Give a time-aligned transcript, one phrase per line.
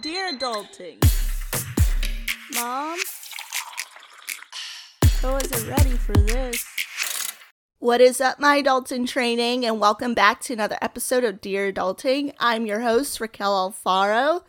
[0.00, 1.04] Dear adulting.
[2.54, 2.98] Mom?
[5.22, 6.64] I wasn't ready for this.
[7.78, 11.70] What is up, my adults in training, and welcome back to another episode of Dear
[11.70, 12.32] Adulting.
[12.40, 14.44] I'm your host, Raquel Alfaro.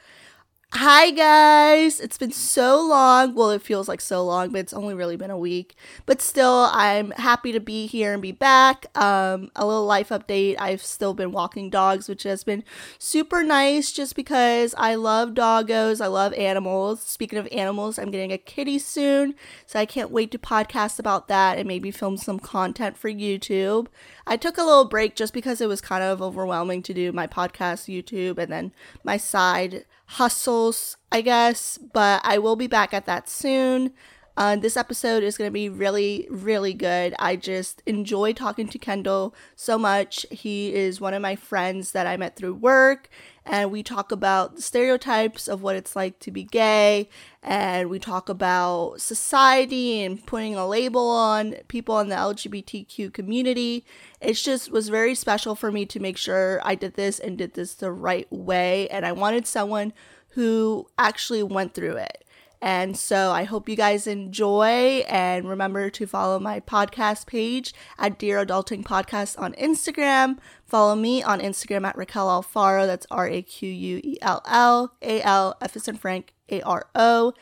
[0.76, 2.00] Hi, guys.
[2.00, 3.36] It's been so long.
[3.36, 5.76] Well, it feels like so long, but it's only really been a week.
[6.08, 8.88] But still, I'm happy to be here and be back.
[8.98, 10.56] Um, a little life update.
[10.58, 12.64] I've still been walking dogs, which has been
[12.98, 16.02] super nice just because I love doggos.
[16.02, 17.04] I love animals.
[17.04, 19.36] Speaking of animals, I'm getting a kitty soon.
[19.68, 23.90] So I can't wait to podcast about that and maybe film some content for YouTube.
[24.26, 27.28] I took a little break just because it was kind of overwhelming to do my
[27.28, 28.72] podcast, YouTube, and then
[29.04, 33.94] my side hustles, I guess, but I will be back at that soon.
[34.36, 37.14] Uh, this episode is going to be really, really good.
[37.20, 40.26] I just enjoy talking to Kendall so much.
[40.32, 43.10] He is one of my friends that I met through work,
[43.46, 47.10] and we talk about the stereotypes of what it's like to be gay,
[47.44, 53.86] and we talk about society and putting a label on people in the LGBTQ community.
[54.20, 57.54] It just was very special for me to make sure I did this and did
[57.54, 59.94] this the right way, and I wanted someone
[60.30, 62.24] who actually went through it.
[62.64, 68.18] And so I hope you guys enjoy and remember to follow my podcast page at
[68.18, 70.38] Dear Adulting Podcast on Instagram.
[70.66, 72.88] Follow me on Instagram at Raquel Alfaro.
[72.88, 76.62] That's R A Q U E L L A L F S and Frank A
[76.62, 77.34] R O.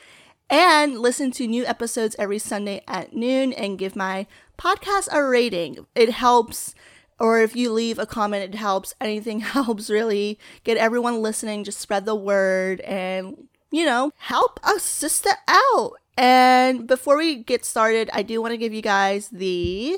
[0.49, 4.25] And listen to new episodes every Sunday at noon and give my
[4.57, 5.85] podcast a rating.
[5.93, 6.73] It helps
[7.19, 8.95] or if you leave a comment, it helps.
[8.99, 10.39] Anything helps really.
[10.63, 15.93] Get everyone listening, just spread the word and you know, help a sister out.
[16.17, 19.97] And before we get started, I do want to give you guys the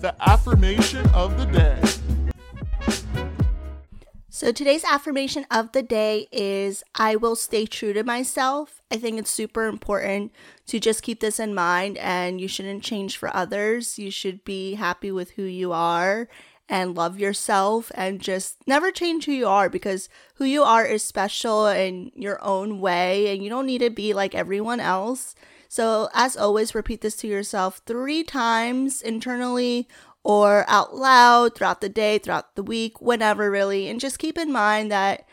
[0.00, 1.80] the affirmation of the day.
[4.28, 8.80] So today's affirmation of the day is I will stay true to myself.
[8.88, 10.32] I think it's super important
[10.66, 13.98] to just keep this in mind and you shouldn't change for others.
[13.98, 16.28] You should be happy with who you are
[16.68, 21.02] and love yourself and just never change who you are because who you are is
[21.02, 25.34] special in your own way and you don't need to be like everyone else.
[25.68, 29.88] So, as always, repeat this to yourself three times internally
[30.24, 33.88] or out loud throughout the day, throughout the week, whenever really.
[33.88, 35.26] And just keep in mind that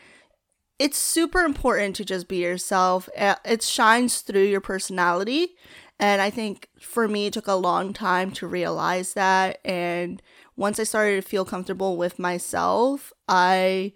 [0.78, 3.08] it's super important to just be yourself.
[3.16, 5.56] Uh, it shines through your personality.
[5.98, 9.58] And I think for me, it took a long time to realize that.
[9.64, 10.22] And
[10.56, 13.92] once I started to feel comfortable with myself, I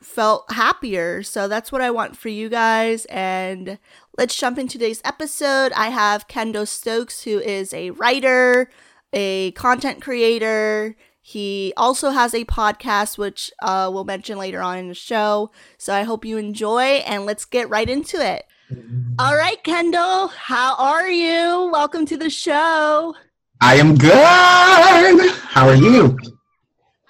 [0.00, 1.22] felt happier.
[1.22, 3.04] So that's what I want for you guys.
[3.06, 3.78] And
[4.18, 5.72] let's jump into today's episode.
[5.72, 8.70] I have Kendall Stokes, who is a writer,
[9.12, 10.96] a content creator.
[11.22, 15.50] He also has a podcast, which uh, we'll mention later on in the show.
[15.78, 18.46] So I hope you enjoy, and let's get right into it.
[19.18, 21.70] All right, Kendall, how are you?
[21.72, 23.14] Welcome to the show.
[23.62, 24.10] I am good.
[24.12, 26.18] How are you?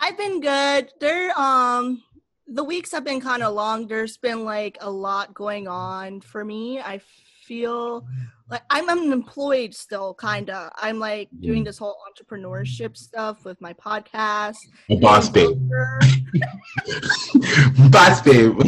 [0.00, 0.90] I've been good.
[0.98, 2.02] There um
[2.48, 3.86] the weeks have been kind of long.
[3.86, 6.80] There's been like a lot going on for me.
[6.80, 7.00] I
[7.44, 8.04] feel
[8.48, 10.72] like I'm unemployed still kind of.
[10.74, 14.56] I'm like doing this whole entrepreneurship stuff with my podcast.
[15.00, 15.56] Boss babe.
[17.92, 18.58] Boss babe.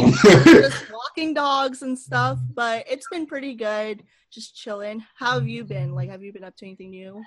[0.45, 4.05] just walking dogs and stuff, but it's been pretty good.
[4.31, 5.05] Just chilling.
[5.17, 5.97] How have you been?
[5.97, 7.21] Like have you been up to anything new?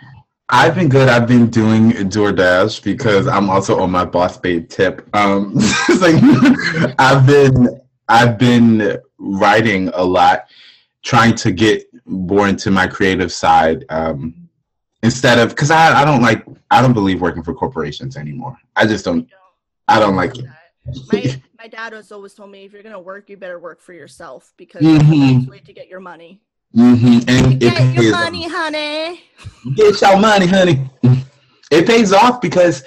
[0.50, 1.10] I've been good.
[1.10, 5.08] I've been doing DoorDash because I'm also on my boss babe tip.
[5.16, 5.56] Um,
[6.00, 6.22] like
[7.00, 10.48] I've been I've been writing a lot,
[11.02, 13.86] trying to get more into my creative side.
[13.90, 14.50] Um,
[15.02, 18.58] instead of because I, I don't like I don't believe working for corporations anymore.
[18.76, 19.28] I just don't.
[19.88, 20.46] I don't like it.
[21.12, 23.94] My my dad has always told me if you're gonna work, you better work for
[23.94, 25.34] yourself because mm-hmm.
[25.34, 26.42] that's the way to get your money.
[26.76, 27.30] Mm-hmm.
[27.30, 29.24] And get your money, honey.
[29.76, 30.90] Get your money, honey.
[31.72, 32.84] It pays off because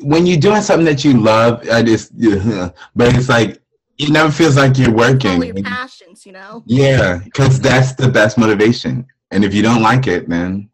[0.00, 2.12] when you're doing something that you love, I just,
[2.94, 3.62] but it's like
[3.98, 5.30] it never feels like you're working.
[5.30, 6.62] All your passions, you know.
[6.66, 9.06] Yeah, because that's the best motivation.
[9.30, 10.68] And if you don't like it, then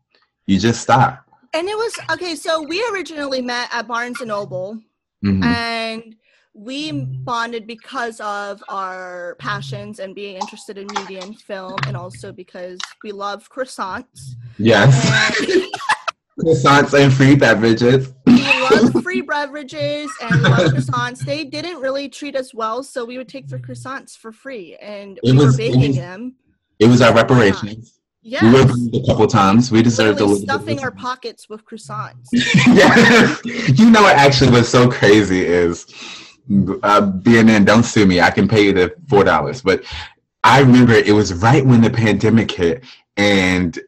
[0.46, 1.24] you just stop.
[1.52, 2.34] And it was okay.
[2.34, 4.80] So we originally met at Barnes and Noble,
[5.24, 5.42] mm-hmm.
[5.42, 6.16] and
[6.58, 7.22] we mm-hmm.
[7.22, 12.80] bonded because of our passions and being interested in media and film, and also because
[13.04, 14.34] we love croissants.
[14.58, 14.92] Yes.
[16.40, 18.12] croissants and free beverages.
[18.26, 21.20] We love free beverages and love croissants.
[21.20, 25.18] They didn't really treat us well, so we would take the croissants for free, and
[25.18, 26.34] it we was, were baking them.
[26.80, 28.00] It was our reparations.
[28.20, 28.42] Yeah.
[28.42, 29.70] We were a couple times.
[29.70, 32.26] We deserved Literally a little stuffing our pockets with croissants.
[32.32, 33.36] yeah.
[33.44, 35.86] you know what actually was so crazy is
[36.82, 38.20] uh, B&N, don't sue me.
[38.20, 39.62] I can pay you the four dollars.
[39.62, 39.84] But
[40.44, 42.84] I remember it was right when the pandemic hit,
[43.16, 43.78] and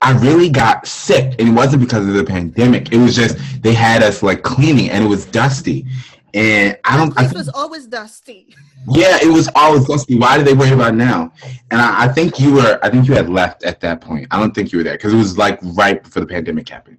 [0.00, 2.92] I really got sick, and it wasn't because of the pandemic.
[2.92, 5.86] It was just they had us like cleaning, and it was dusty.
[6.34, 7.18] And I don't.
[7.18, 8.54] It was always dusty.
[8.90, 10.16] yeah, it was always dusty.
[10.16, 11.32] Why did they worry about now?
[11.70, 12.78] And I, I think you were.
[12.82, 14.26] I think you had left at that point.
[14.30, 16.98] I don't think you were there because it was like right before the pandemic happened,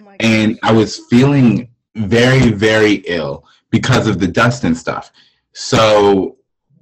[0.00, 1.68] Oh and I was feeling
[1.98, 5.12] very, very ill because of the dust and stuff.
[5.52, 6.36] So,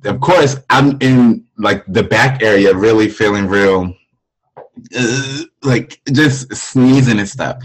[0.04, 3.94] of course, I'm in like the back area, really feeling real,
[4.96, 7.62] uh, like just sneezing and stuff.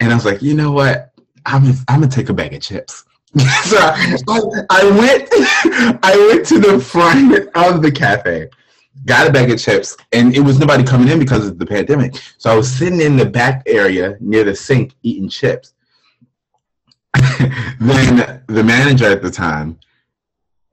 [0.00, 1.12] And I was like, you know what?
[1.46, 3.04] I'm I'm gonna take a bag of chips.
[3.64, 5.28] so I, I went
[6.02, 8.48] I went to the front of the cafe,
[9.06, 12.16] got a bag of chips, and it was nobody coming in because of the pandemic.
[12.38, 15.74] So I was sitting in the back area near the sink eating chips.
[17.80, 19.78] then the manager at the time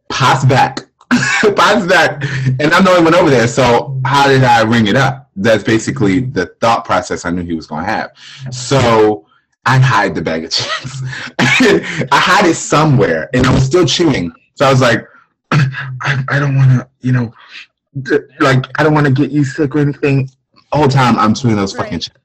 [0.09, 2.23] pops back, pops back,
[2.59, 3.47] and I'm the only one over there.
[3.47, 5.29] So how did I ring it up?
[5.35, 8.11] That's basically the thought process I knew he was going to have.
[8.51, 9.25] So
[9.65, 11.01] I hide the bag of chips.
[11.39, 14.31] I had it somewhere, and I was still chewing.
[14.55, 15.05] So I was like,
[15.51, 17.33] I, I don't want to, you know,
[18.39, 20.29] like I don't want to get you sick or anything.
[20.71, 22.19] The whole time I'm chewing those fucking chips,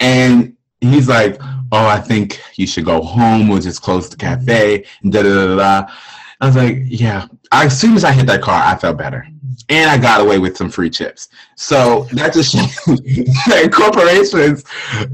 [0.00, 1.40] and he's like,
[1.72, 3.48] "Oh, I think you should go home.
[3.48, 5.92] We'll just close the cafe." Da da da da.
[6.40, 9.26] I was like, "Yeah." As soon as I hit that car, I felt better,
[9.68, 11.28] and I got away with some free chips.
[11.56, 13.00] So that just shows
[13.46, 14.64] that corporations.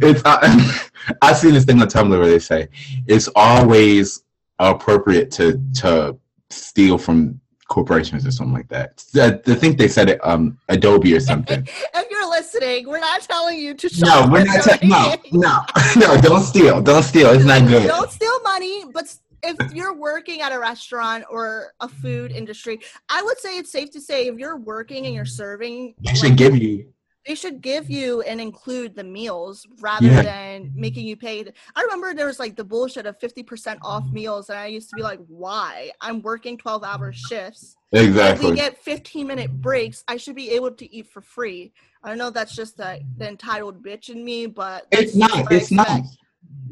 [0.01, 0.81] It's uh,
[1.23, 2.69] I've seen this thing on Tumblr where they say
[3.07, 4.23] it's always
[4.59, 6.17] appropriate to to
[6.51, 9.05] steal from corporations or something like that.
[9.17, 11.67] I I think they said it um Adobe or something.
[12.11, 12.14] You're
[12.55, 14.63] listening, we're not telling you to No, we're not.
[14.63, 15.65] Ta- no, no,
[15.97, 16.21] no.
[16.21, 16.81] Don't steal.
[16.81, 17.31] Don't steal.
[17.31, 17.87] It's not good.
[17.87, 23.23] Don't steal money, but if you're working at a restaurant or a food industry, I
[23.23, 26.57] would say it's safe to say if you're working and you're serving, They should give
[26.57, 26.94] you.
[27.27, 30.23] They should give you and include the meals rather Yeah.
[30.23, 31.45] than making you pay.
[31.75, 34.97] I remember there was like the bullshit of 50% off meals, and I used to
[34.97, 35.91] be like, why?
[36.01, 37.77] I'm working 12 hour shifts.
[37.93, 38.47] Exactly.
[38.47, 41.73] If we get 15 minute breaks, I should be able to eat for free.
[42.03, 45.51] I don't know if that's just the, the entitled bitch in me, but It's not.
[45.51, 46.03] It's not.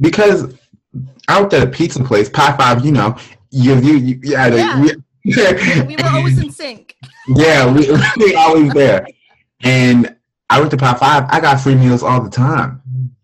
[0.01, 0.55] Because
[1.29, 3.17] out at a pizza place, Pie Five, you know,
[3.51, 4.81] you you, you yeah, the- Yeah.
[4.81, 6.97] we- We were always in sync.
[7.29, 7.89] yeah, we
[8.19, 9.07] we always there.
[9.63, 10.17] And
[10.51, 11.27] I went to Pie Five.
[11.31, 12.83] I got free meals all the time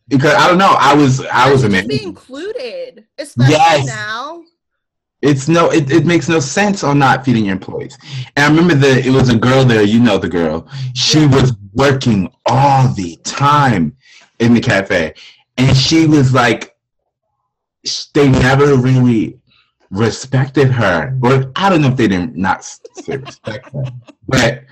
[0.08, 0.74] because I don't know.
[0.78, 2.02] I was I was That a be man.
[2.04, 3.86] included, especially Yes.
[3.86, 4.42] now.
[5.20, 7.98] It's no, it, it makes no sense on not feeding your employees.
[8.36, 10.68] And I remember that it was a girl there, you know the girl.
[10.94, 11.26] She Yeah.
[11.26, 13.96] was working all the time
[14.38, 15.14] in the cafe.
[15.56, 16.76] And she was like,
[18.14, 19.38] they never really
[19.90, 21.18] respected her.
[21.22, 22.58] Or I don't know if they didn't not
[23.08, 23.84] respect her,
[24.28, 24.62] but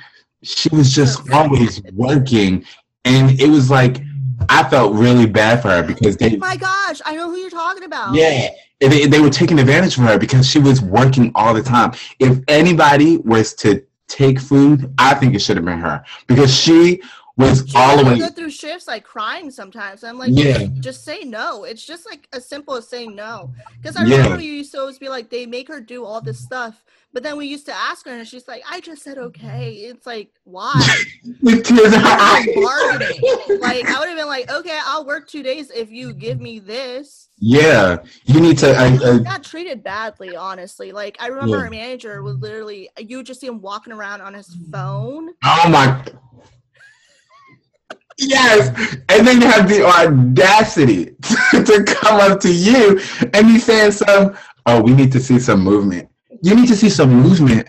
[0.47, 2.65] she was just always working.
[3.05, 4.01] And it was like,
[4.49, 7.51] I felt really bad for her because they, Oh my gosh, I know who you're
[7.51, 8.15] talking about.
[8.15, 8.49] yeah,
[8.81, 11.93] they, they were taking advantage of her because she was working all the time.
[12.19, 17.01] If anybody was to take food, I think it should have been her because she
[17.37, 18.19] was She all the way.
[18.19, 20.05] go through shifts like crying sometimes.
[20.05, 20.59] I'm like, Yeah.
[20.59, 21.65] just, just say no.
[21.65, 23.51] It's just like as simple as saying no.
[23.83, 24.19] Because I Yeah.
[24.23, 26.83] remember you used to always be like, they make her do all this stuff.
[27.17, 29.79] But then we used to ask her, and she's like, I just said okay.
[29.81, 29.97] Mm-hmm.
[29.97, 30.75] It's like, why?
[31.43, 32.47] With tears in her eyes.
[32.55, 33.21] bargaining.
[33.59, 36.59] Like, I would have been like, okay, I'll work two days if you give me
[36.59, 37.31] this.
[37.39, 38.77] Yeah, you need to.
[38.77, 40.93] I, I got treated badly, honestly.
[40.93, 41.63] Like, I remember Yeah.
[41.63, 45.31] our manager would literally, you would just see him walking around on his phone.
[45.43, 46.05] oh my.
[48.19, 48.69] Yes,
[49.09, 51.07] and then you have the audacity
[51.53, 53.01] to come up to you
[53.33, 54.37] and be saying some.
[54.67, 56.11] Oh, we need to see some movement.
[56.47, 57.67] You need to see some movement,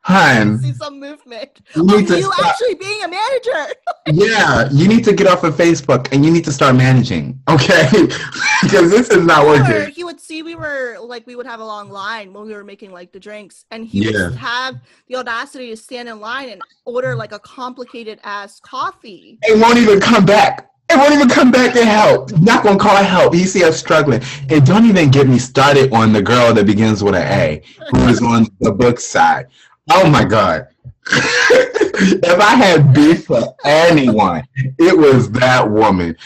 [0.00, 0.58] hun.
[0.58, 1.60] See some movement.
[1.76, 2.46] You need to you stop.
[2.46, 3.74] actually being a manager.
[4.12, 7.86] Yeah, you need to get off of Facebook and you need to start managing, okay?
[8.62, 9.92] Because this is not Or working.
[9.94, 12.64] he would see we were like we would have a long line when we were
[12.64, 14.30] making like the drinks, and he Yeah.
[14.30, 19.38] would have the audacity to stand in line and order like a complicated ass coffee.
[19.42, 20.68] It won't even come back.
[20.90, 22.32] It won't even come back and help.
[22.38, 23.32] Not gonna call help.
[23.32, 24.22] He see us struggling.
[24.48, 28.08] And don't even get me started on the girl that begins with an A, who
[28.08, 29.46] is on the book side.
[29.92, 30.66] Oh my god.
[31.06, 34.42] if I had beef for anyone,
[34.78, 36.16] it was that woman.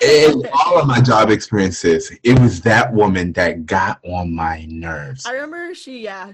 [0.00, 5.26] In all of my job experiences, it was that woman that got on my nerves.
[5.26, 6.32] I remember she, yeah,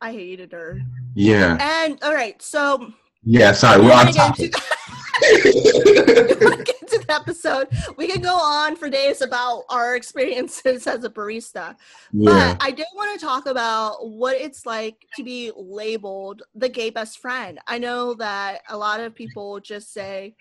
[0.00, 0.82] I hated her.
[1.14, 1.56] Yeah.
[1.58, 2.92] And all right, so
[3.24, 4.46] Yeah, sorry, we're on topic.
[4.54, 4.60] into-
[5.22, 7.68] If we get to the episode.
[7.96, 11.76] We can go on for days about our experiences as a barista.
[12.12, 12.54] Yeah.
[12.56, 16.90] But I did want to talk about what it's like to be labeled the gay
[16.90, 17.58] best friend.
[17.66, 20.34] I know that a lot of people just say,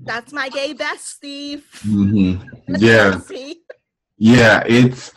[0.00, 2.36] "That's my gay bestie." hmm
[2.68, 3.12] Yeah.
[3.12, 3.56] bestie."
[4.16, 5.12] Yeah, it's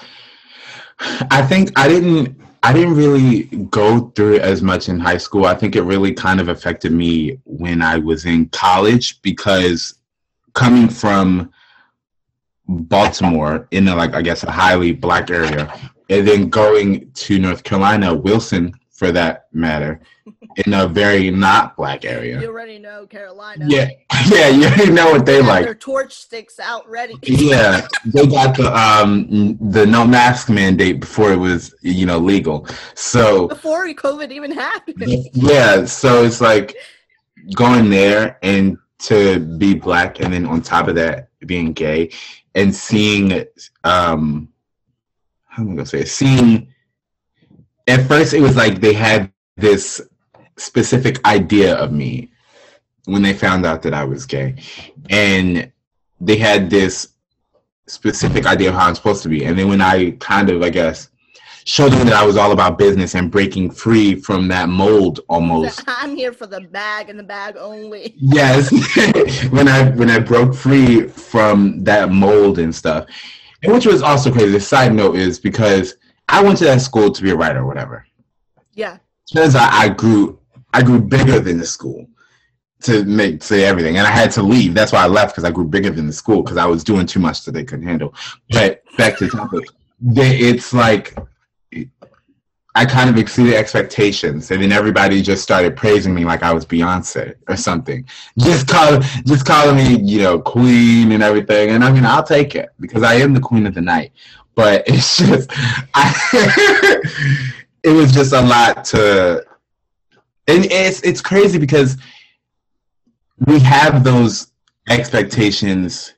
[0.99, 5.45] I think I didn't I didn't really go through it as much in high school.
[5.45, 9.99] I think it really kind of affected me when I was in college because
[10.51, 11.49] coming from
[12.67, 15.73] Baltimore in a, like I guess a highly black area
[16.09, 20.01] and then going to North Carolina, Wilson for that matter,
[20.65, 22.41] in a very not black area.
[22.41, 23.65] You already know Carolina.
[23.67, 23.89] Yeah,
[24.29, 25.65] yeah, you already know what they They like.
[25.65, 27.13] their torch sticks out ready.
[27.23, 32.67] yeah, they got the um the no mask mandate before it was you know legal.
[32.95, 35.03] So Before COVID even happened.
[35.33, 36.75] yeah, so it's like
[37.55, 42.09] going there and to be black and then on top of that being gay
[42.55, 43.45] and seeing
[43.83, 44.49] um
[45.45, 46.07] how am I gonna say it?
[46.09, 46.73] seeing
[47.87, 50.01] at first it was like they had this
[50.57, 52.31] specific idea of me
[53.05, 54.55] when they found out that I was gay.
[55.09, 55.71] And
[56.19, 57.09] they had this
[57.87, 59.45] specific idea of how I'm supposed to be.
[59.45, 61.09] And then when I kind of, I guess,
[61.67, 65.83] showed them that I was all about business and breaking free from that mold almost.
[65.87, 68.15] I'm here for the bag and the bag only.
[68.17, 68.71] Yes.
[69.51, 73.07] when I when I broke free from that mold and stuff.
[73.63, 74.51] And which was also crazy.
[74.51, 75.95] The side note is because
[76.29, 78.05] I went to that school to be a writer or whatever.
[78.73, 78.99] Yeah.
[79.33, 80.36] Turns out I grew
[80.73, 82.07] I grew bigger than the school
[82.81, 83.97] to make say everything.
[83.97, 84.73] And I had to leave.
[84.73, 87.05] That's why I left because I grew bigger than the school because I was doing
[87.05, 88.13] too much that they couldn't handle.
[88.49, 89.69] But back to the topic.
[89.99, 91.17] It's like
[92.77, 96.63] I kind of exceeded expectations, and then everybody just started praising me like I was
[96.63, 98.05] Beyonce or something.
[98.37, 101.71] Just call, just calling me, you know, queen and everything.
[101.71, 104.11] And I mean, I'll take it because I am the queen of the night.
[104.53, 105.49] But it's just,
[105.95, 107.01] I,
[107.83, 109.43] it was just a lot to,
[110.47, 111.97] and it's it's crazy because
[113.45, 114.51] we have those
[114.89, 116.13] expectations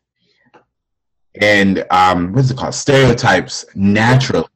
[1.41, 2.73] and um, what's it called?
[2.73, 4.47] Stereotypes naturally.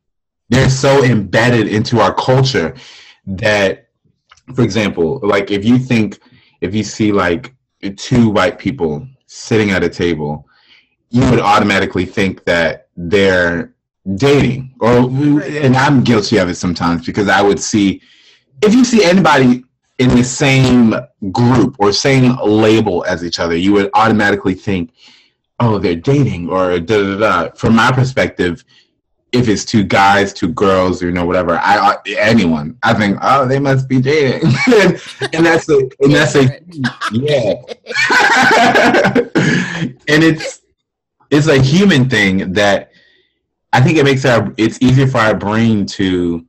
[0.50, 2.75] They're so embedded into our culture
[3.25, 3.88] that
[4.53, 6.20] for example like if you think
[6.62, 7.56] if you see like
[7.96, 10.48] two white people sitting at a table
[11.10, 13.74] you would automatically think that they're
[14.15, 15.10] dating or
[15.44, 18.01] and i'm guilty of it sometimes because i would see
[18.62, 19.63] if you see anybody
[20.00, 20.95] in the same
[21.31, 24.91] group or same label as each other you would automatically think
[25.60, 28.63] oh they're dating or da da da from my perspective
[29.33, 33.60] if it's two guys, two girls, you know, whatever, I anyone, I think, oh, they
[33.60, 35.01] must be dating, and,
[35.33, 36.62] and that's a, and that's a,
[37.12, 37.55] yeah,
[40.07, 40.62] and it's
[41.31, 42.91] it's a human thing that
[43.74, 46.45] I think it makes our it's easier for our brain to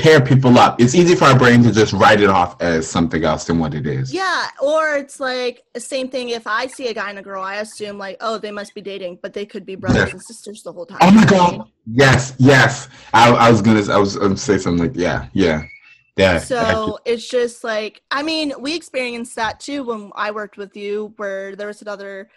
[0.00, 0.80] pair people up.
[0.80, 3.74] It's easy for our brain to just write it off as something else than what
[3.74, 4.12] it is.
[4.12, 6.30] Yeah, or it's like the same thing.
[6.30, 8.80] If I see a guy and a girl, I assume like, oh, they must be
[8.80, 10.12] dating, but they could be brothers Yeah.
[10.12, 10.98] and sisters the whole time.
[11.02, 11.68] Oh my god.
[11.86, 12.88] Yes, yes.
[13.12, 15.64] I, I was gonna I was gonna say something like yeah, yeah.
[16.16, 16.38] Yeah.
[16.38, 21.14] So it's just like, I mean, we experienced that too when I worked with you,
[21.16, 22.28] where there was another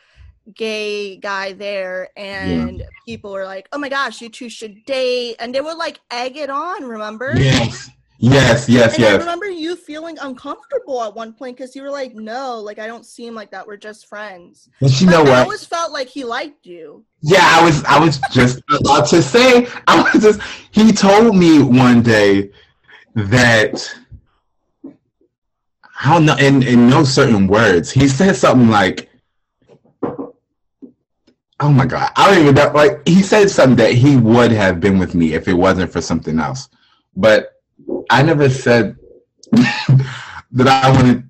[0.55, 5.53] gay guy there, and people were like, "Oh my gosh, you two should date," and
[5.53, 6.83] they would like egg it on.
[6.83, 7.33] Remember?
[7.37, 7.89] Yes.
[8.19, 12.15] Yes, yes, And I remember you feeling uncomfortable at one point because you were like,
[12.15, 13.67] "No, like I don't seem like that.
[13.67, 15.33] We're just friends." But you But know I what?
[15.33, 17.03] I always felt like he liked you.
[17.21, 20.39] Yeah, I was I was just about to say I was just
[20.71, 22.51] he told me one day
[23.13, 23.93] that
[25.99, 27.91] I don't know in, in no certain words.
[27.91, 29.09] He said something like
[31.63, 32.11] Oh my god.
[32.17, 35.33] I don't even know like he said something that he would have been with me
[35.33, 36.67] if it wasn't for something else.
[37.15, 37.53] But
[38.09, 38.97] I never said
[39.51, 41.23] that I wanted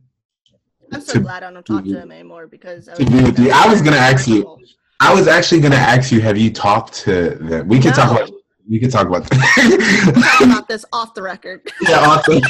[0.92, 3.52] I'm so glad I don't talk to him anymore because I to be with you.
[3.54, 4.58] I was gonna ask you.
[5.00, 7.68] I was actually gonna ask you, have you talked to them?
[7.68, 8.32] We can talk about
[8.68, 11.62] we can talk about Talk about this off the record.
[11.82, 12.42] yeah, off awesome.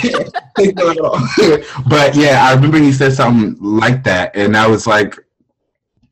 [1.89, 5.17] but yeah, I remember he said something like that, and I was like,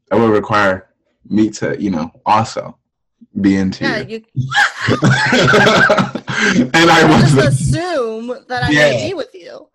[0.09, 0.90] that would require
[1.27, 2.77] me to, you know, also
[3.39, 4.21] be into Yeah, you.
[4.33, 4.47] you
[6.73, 8.91] and I just was, assume that I'm Yeah.
[8.91, 9.69] gonna be with you.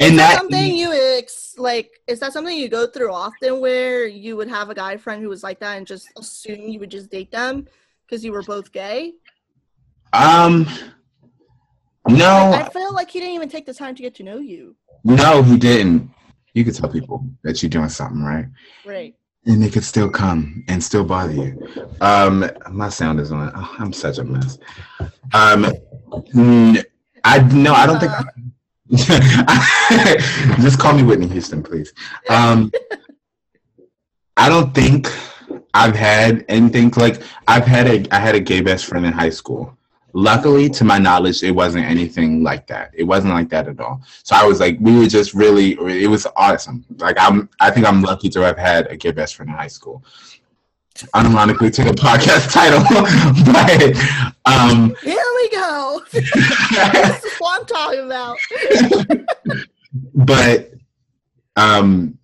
[0.00, 1.90] and Is that that something you ex- like?
[2.06, 5.28] Is that something you go through often, where you would have a guy friend who
[5.28, 7.66] was like that and just assume you would just date them
[8.06, 9.14] because you were both gay?
[10.12, 10.66] um,
[12.08, 14.76] No, I feel like he didn't even take the time to get to know you.
[15.04, 16.10] no, he didn't.
[16.54, 18.46] You could tell people that you're doing something right,
[18.84, 19.14] Right.
[19.46, 21.68] And they could still come and still bother you.
[22.00, 23.52] Um, my sound is on.
[23.54, 24.58] Oh, I'm such a mess.
[25.32, 25.66] Um,
[27.24, 28.12] I no, I don't think.
[30.60, 31.92] Just call me Whitney Houston, please.
[32.28, 32.70] Um,
[34.36, 35.08] I don't think
[35.74, 39.30] I've had anything like I've had a I had a gay best friend in high
[39.30, 39.76] school.
[40.14, 42.90] Luckily, to my knowledge, it wasn't anything like that.
[42.94, 44.02] It wasn't like that at all.
[44.22, 45.72] So I was like, we were just really.
[46.02, 46.84] It was awesome.
[46.98, 49.68] Like I'm, I think I'm lucky to have had a gay best friend in high
[49.68, 50.04] school.
[51.14, 52.80] Unironically, to the podcast title,
[53.52, 53.96] but
[54.44, 56.02] um, Here we go.
[56.12, 58.36] this is what I'm talking about.
[60.14, 60.70] but
[61.56, 62.18] um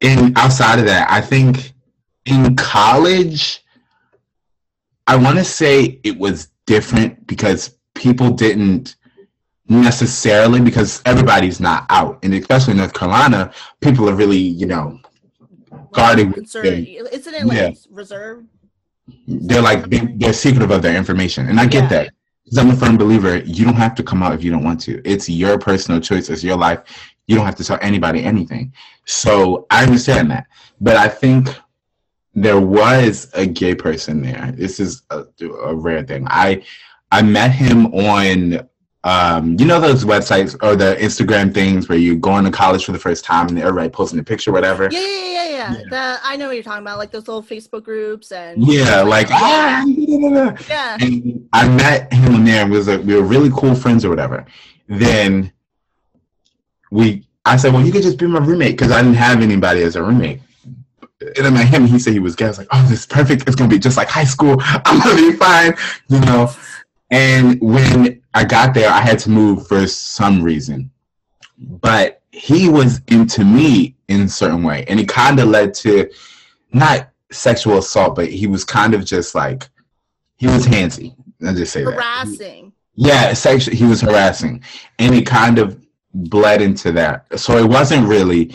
[0.00, 1.72] in outside of that i think
[2.26, 3.64] in college
[5.06, 8.96] i want to say it was different because people didn't
[9.68, 12.18] necessarily because everybody's not out.
[12.22, 14.98] And especially in north carolina people are really you know
[15.92, 16.62] guarding with Concern.
[16.64, 17.70] their- Isn't it like Yeah.
[17.90, 18.46] reserved?
[19.26, 21.48] they're like they, they're secretive of their information.
[21.48, 21.88] And i get Yeah.
[21.88, 22.06] that.
[22.48, 24.80] 'Cause i'm a firm believer you don't have to come out if you don't want
[24.82, 25.00] to.
[25.04, 26.28] It's your personal choice.
[26.28, 26.80] It's your life.
[27.26, 28.72] You don't have to tell anybody anything.
[29.06, 30.46] So i understand that.
[30.80, 31.54] But i think
[32.34, 35.24] there was a gay person there this is a,
[35.64, 36.62] a rare thing i
[37.10, 38.66] i met him on
[39.04, 42.92] um, you know those websites or the Instagram things where you're going to college for
[42.92, 44.88] the first time and everybody posting a picture, whatever.
[44.92, 45.72] Yeah, yeah, yeah, yeah.
[45.72, 45.82] Yeah.
[45.90, 49.26] The, I know what you're talking about, like those little Facebook groups and Yeah, like
[49.30, 50.56] ah, da.
[50.68, 50.98] yeah.
[51.00, 54.44] and I met him there and was like we were really cool friends or whatever.
[54.88, 55.52] Then
[56.90, 59.82] we I said, Well you could just be my roommate because I didn't have anybody
[59.82, 60.40] as a roommate.
[61.36, 62.46] And I met him he said he was gay.
[62.46, 63.46] I was like, Oh, this is perfect.
[63.46, 64.56] It's gonna be just like high school.
[64.60, 65.74] I'm gonna be fine,
[66.08, 66.52] you know.
[67.10, 70.90] And when I got there, I had to move for some reason.
[71.58, 74.84] But he was into me in a certain way.
[74.88, 76.10] And it kind of led to
[76.72, 79.68] not sexual assault, but he was kind of just like
[80.36, 81.14] he was handsy.
[81.44, 81.92] I'll just say that.
[81.92, 82.72] Harassing.
[82.94, 84.62] Yeah, sexually he was harassing.
[84.98, 85.78] And it kind of
[86.14, 87.26] bled into that.
[87.38, 88.54] So it wasn't really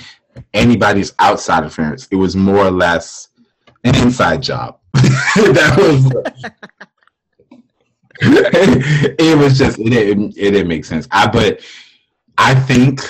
[0.54, 2.08] anybody's outside affairs.
[2.12, 3.30] It was more or less
[3.84, 4.80] an inside job.
[4.94, 6.12] that was
[8.22, 11.08] it was just it didn't it didn't make sense.
[11.12, 11.62] I but
[12.38, 13.02] I think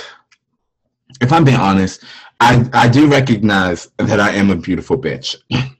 [1.22, 2.04] if I'm being honest,
[2.40, 5.36] I I do recognize that I am a beautiful bitch.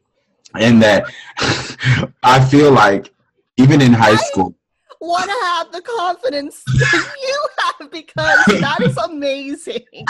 [0.56, 1.04] And that
[2.24, 3.14] I feel like
[3.58, 4.56] even in high school
[5.00, 9.86] Want to have the confidence that you have because that is amazing.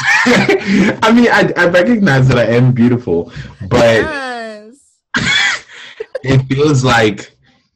[1.04, 3.32] I mean I, I recognize that I am beautiful,
[3.69, 4.97] but yes.
[6.23, 7.36] it feels like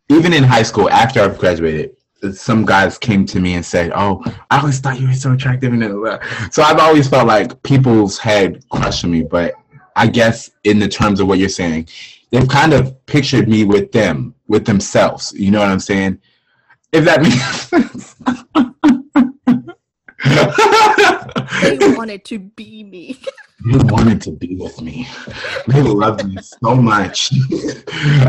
[0.10, 1.96] even in high school after I've graduated,
[2.34, 5.74] some guys came to me and said, "Oh, I always thought you were so attractive,"
[5.74, 9.24] and blah, blah, blah." so I've always felt like people's had crush on me.
[9.24, 9.56] But
[9.96, 11.88] I guess in the terms of what you're saying,
[12.32, 15.34] they've kind of pictured me with them, with themselves.
[15.34, 16.20] You know what I'm saying?
[16.92, 18.16] If that means sense.
[21.62, 23.20] They wanted to be me.
[23.72, 25.08] They wanted to be with me.
[25.68, 27.32] They loved me so much.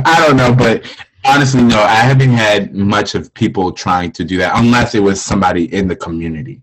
[0.05, 0.85] I don't know, but
[1.25, 5.21] honestly, no, I haven't had much of people trying to do that unless it was
[5.23, 6.63] somebody in the community.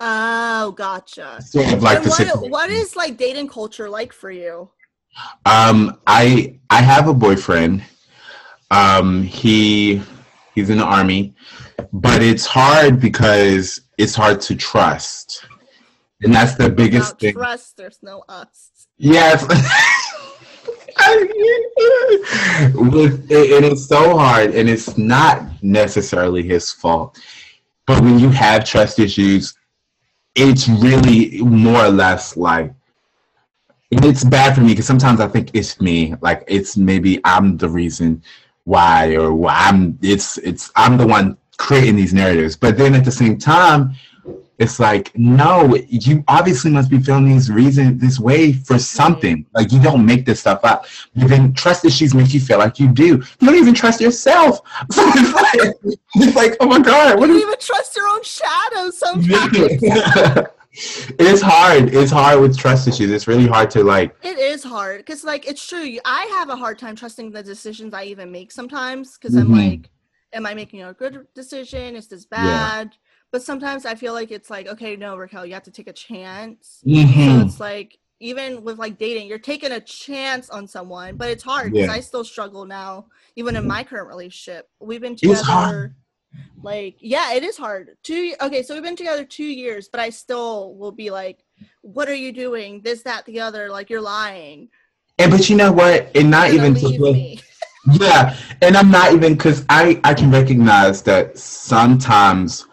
[0.00, 1.40] Oh, gotcha.
[1.40, 2.50] Sort of like And the what, situation.
[2.50, 4.68] what is like dating culture like for you?
[5.46, 7.82] Um, I I have a boyfriend.
[8.70, 10.02] Um, he
[10.56, 11.34] he's in the army,
[11.92, 15.46] but it's hard because it's hard to trust,
[16.22, 17.34] and that's the biggest Without thing.
[17.34, 18.70] trust, there's no us.
[18.98, 19.42] Yes.
[22.74, 27.20] With it, it is so hard, and it's not necessarily his fault.
[27.86, 29.54] But when you have trust issues,
[30.34, 32.72] it's really more or less like
[33.92, 36.14] and it's bad for me because sometimes I think it's me.
[36.20, 38.22] Like it's maybe I'm the reason
[38.66, 39.96] why, or why I'm.
[40.02, 42.56] It's it's I'm the one creating these narratives.
[42.56, 43.94] But then at the same time,
[44.58, 49.38] it's like no, you obviously must be feeling these reason this way for something.
[49.38, 49.56] Mm-hmm.
[49.56, 50.86] Like you don't make this stuff up.
[51.14, 53.22] But then trust issues make you feel like you do.
[53.38, 54.60] You don't even trust yourself.
[54.90, 58.90] So it's like, it's like oh my god, You don't even trust your own shadow
[58.90, 60.46] sometimes.
[61.18, 61.94] it's hard.
[61.94, 63.10] It's hard with trust issues.
[63.10, 64.16] It's really hard to like.
[64.22, 65.98] It is hard because, like, it's true.
[66.04, 69.56] I have a hard time trusting the decisions I even make sometimes because I'm Mhm.
[69.56, 69.90] like,
[70.32, 71.96] am I making a good decision?
[71.96, 72.38] Is this Yeah.
[72.38, 72.96] bad?
[73.32, 75.92] But sometimes I feel like it's like, okay, no, Raquel, you have to take a
[75.92, 76.80] chance.
[76.84, 77.42] So Mhm.
[77.42, 81.72] it's like, even with like dating, you're taking a chance on someone, but it's hard
[81.72, 81.92] because Yeah.
[81.94, 84.68] I still struggle now, even in my current relationship.
[84.80, 85.94] We've been together.
[86.62, 90.10] Like yeah it is hard two okay so we've been together two years but i
[90.10, 91.44] still will be like
[91.82, 94.68] what are you doing this that the other like you're lying
[95.18, 96.14] And but you know what?
[96.14, 97.40] And not even to me.
[97.92, 102.66] yeah, and I'm not even because I I can recognize that sometimes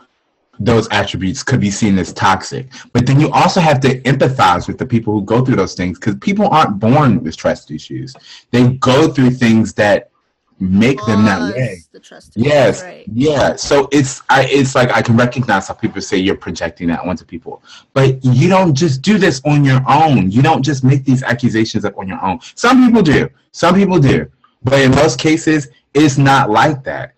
[0.60, 4.78] those attributes could be seen as toxic, but then you also have to empathize with
[4.78, 8.16] the people who go through those things because people aren't born with trust issues.
[8.52, 10.12] They go through things that
[10.60, 11.80] make them that way.
[11.92, 13.56] the trust Yes, right yeah.
[13.56, 17.26] So it's I it's like I can recognize how people say you're projecting that onto
[17.26, 17.64] people,
[17.94, 20.32] but you don't just do this on your own.
[20.32, 22.40] You don't just make these accusations up on your own.
[22.56, 23.30] Some people do.
[23.52, 24.30] Some people do,
[24.64, 27.14] but in most cases, it's not like that.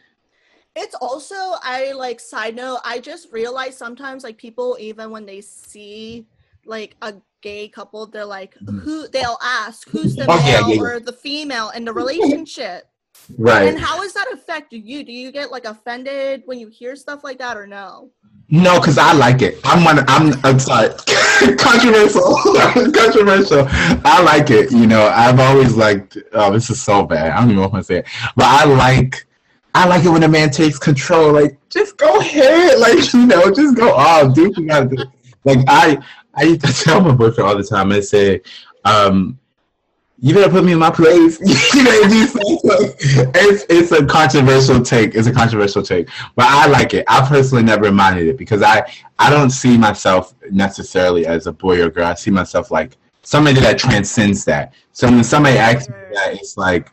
[0.76, 5.42] It's also I like side note, I just realized sometimes like people even when they
[5.42, 6.26] see
[6.66, 10.32] like a gay couple, they're like who they'll ask who's the Mm-hmm.
[10.32, 10.82] Oh, yeah, male yeah, yeah.
[10.82, 12.90] or the female in the relationship.
[13.38, 13.68] Right.
[13.68, 15.04] And how does that affect you?
[15.04, 18.12] Do you get like offended when you hear stuff like that or no?
[18.50, 19.60] No, because I like it.
[19.64, 20.08] I'm one.
[20.08, 20.34] I'm.
[20.44, 20.90] I'm sorry.
[21.58, 22.36] Controversial.
[22.94, 23.66] Controversial.
[24.06, 24.72] I like it.
[24.72, 26.18] You know, I've always liked.
[26.34, 27.32] Oh, this is so bad.
[27.32, 27.98] I don't even know what to say.
[28.00, 28.06] it.
[28.36, 29.26] But I like.
[29.74, 31.34] I like it when a man takes control.
[31.34, 32.78] Like, just go ahead.
[32.80, 34.34] Like, you know, just go off.
[34.36, 35.04] Do what you gotta do.
[35.44, 35.98] Like, I.
[36.38, 37.92] I used to tell my boyfriend all the time.
[37.94, 38.42] I say,
[38.84, 39.40] um,
[40.20, 41.40] you better put me in my place.
[41.76, 42.36] you know, it's,
[43.36, 45.14] it's it's a controversial take.
[45.16, 47.06] It's a controversial take, but I like it.
[47.08, 51.82] I personally never minded it because I I don't see myself necessarily as a boy
[51.82, 52.08] or girl.
[52.08, 54.74] I see myself like somebody that transcends that.
[54.94, 56.90] So when somebody asks me that, it's like,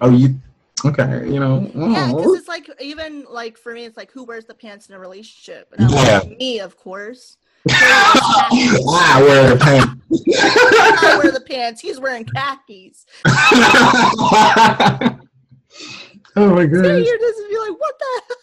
[0.00, 0.40] oh, you
[0.84, 1.26] okay?
[1.26, 2.16] You know, Yeah, oh.
[2.16, 4.98] because it's like even like for me, it's like who wears the pants in a
[4.98, 5.72] relationship?
[5.72, 6.20] And I'm Yeah.
[6.20, 7.36] like, me, of course.
[7.70, 9.94] Ah, wear the pants.
[10.40, 11.80] I wear the pants.
[11.80, 13.04] He's wearing khakis.
[13.26, 15.18] oh
[16.36, 17.06] my So goodness.
[17.06, 18.36] you're just be like, what the?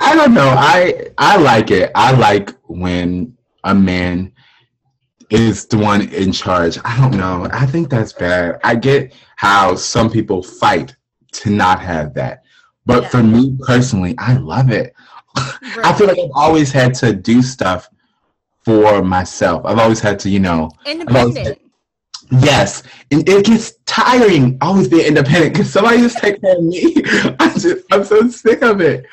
[0.00, 0.48] I don't know.
[0.56, 1.90] I I like it.
[1.94, 4.32] I like when a man
[5.28, 6.78] is the one in charge.
[6.84, 7.46] I don't know.
[7.52, 8.58] I think that's bad.
[8.64, 10.96] I get how some people fight
[11.32, 12.42] to not have that.
[12.86, 13.08] But Yeah.
[13.10, 14.92] for me personally, I love it.
[15.36, 17.88] I feel like I've always had to do stuff
[18.64, 19.64] for myself.
[19.64, 21.60] I've always had to, you know, independent.
[22.30, 26.94] Yes, and it gets tiring always being independent because somebody just take care of me.
[27.40, 29.04] I'm just, I'm so sick of it.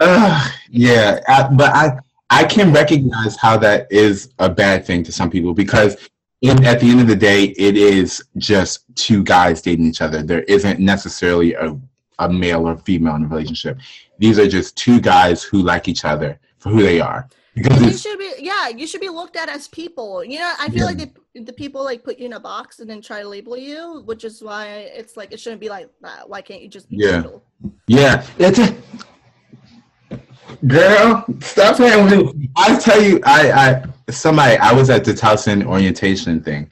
[0.00, 1.98] Uh, yeah, I, but I,
[2.30, 6.08] I can recognize how that is a bad thing to some people because
[6.40, 10.22] in, at the end of the day, it is just two guys dating each other.
[10.22, 11.78] There isn't necessarily a,
[12.18, 13.78] a male or female in a relationship.
[14.18, 17.28] These are just two guys who like each other for who they are.
[17.54, 20.24] Because you should be, yeah, you should be looked at as people.
[20.24, 20.84] You know, I feel Yeah.
[20.86, 20.98] like
[21.34, 24.02] they, the people like put you in a box and then try to label you,
[24.06, 26.26] which is why it's like it shouldn't be like that.
[26.28, 27.24] Why can't you just be Yeah.
[27.86, 28.74] Yeah, it's a
[30.66, 31.24] girl.
[31.40, 32.48] Stop playing with me.
[32.56, 36.70] I tell you, I, I, somebody, I was at the Towson orientation thing,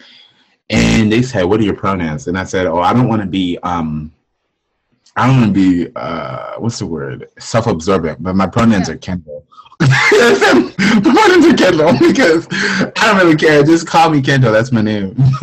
[0.71, 3.29] and they said, "What are your pronouns?" And I said, "Oh, I don't want to
[3.29, 4.12] be, um,
[5.20, 7.28] I don't want to be, uh, what's the word?
[7.38, 8.94] Self-absorbent, but my pronouns Yeah.
[8.94, 9.44] are Kendall."
[9.80, 13.62] my pronouns are Kendall because I don't really care.
[13.62, 14.52] Just call me Kendall.
[14.52, 15.14] That's my name.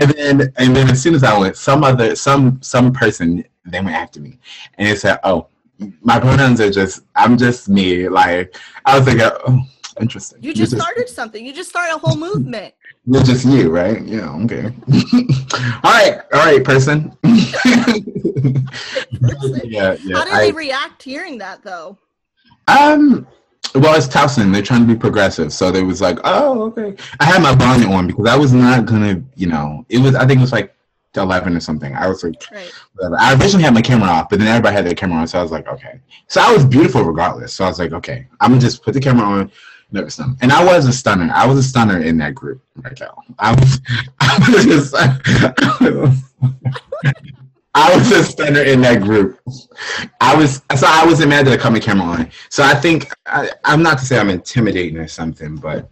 [0.00, 3.80] and then, and then as soon as I went, some other, some, some person, they
[3.80, 4.38] went after me,
[4.78, 5.48] and they said, "Oh."
[6.00, 8.08] my pronouns are just I'm just me.
[8.08, 8.56] Like
[8.86, 9.60] I was like, oh,
[10.00, 10.38] interesting.
[10.42, 11.44] You You're just started something.
[11.44, 12.74] You just started a whole movement.
[13.06, 14.02] You're just you, right?
[14.02, 14.30] Yeah.
[14.44, 14.64] Okay.
[15.84, 16.18] all right.
[16.32, 17.16] All right, person.
[19.64, 19.96] yeah.
[20.02, 20.16] Yeah.
[20.16, 21.98] How did I- they react hearing that though?
[22.68, 23.26] Um.
[23.74, 24.52] Well, it's Towson.
[24.52, 27.88] They're trying to be progressive, so they was like, "Oh, okay." I had my bonnet
[27.88, 30.14] on because I was not gonna, you know, it was.
[30.14, 30.74] I think it was like
[31.16, 31.94] eleven or something.
[31.94, 32.70] I was like, Right.
[32.94, 33.16] whatever.
[33.18, 35.42] I originally had my camera off, but then everybody had their camera on, so I
[35.42, 36.00] was like, okay.
[36.28, 37.52] So I was beautiful regardless.
[37.54, 39.50] So I was like, okay, I'm gonna just put the camera on.
[39.92, 40.08] Never.
[40.40, 41.30] And I was a stunner.
[41.32, 43.22] I was a stunner in that group, right now.
[43.38, 43.80] I was,
[44.20, 44.94] I was just,
[47.74, 49.38] I was a stunner in that group.
[50.20, 52.30] I was, so I wasn't mad that I my camera on.
[52.48, 55.88] So I think I, I'm not to say I'm intimidating or something, but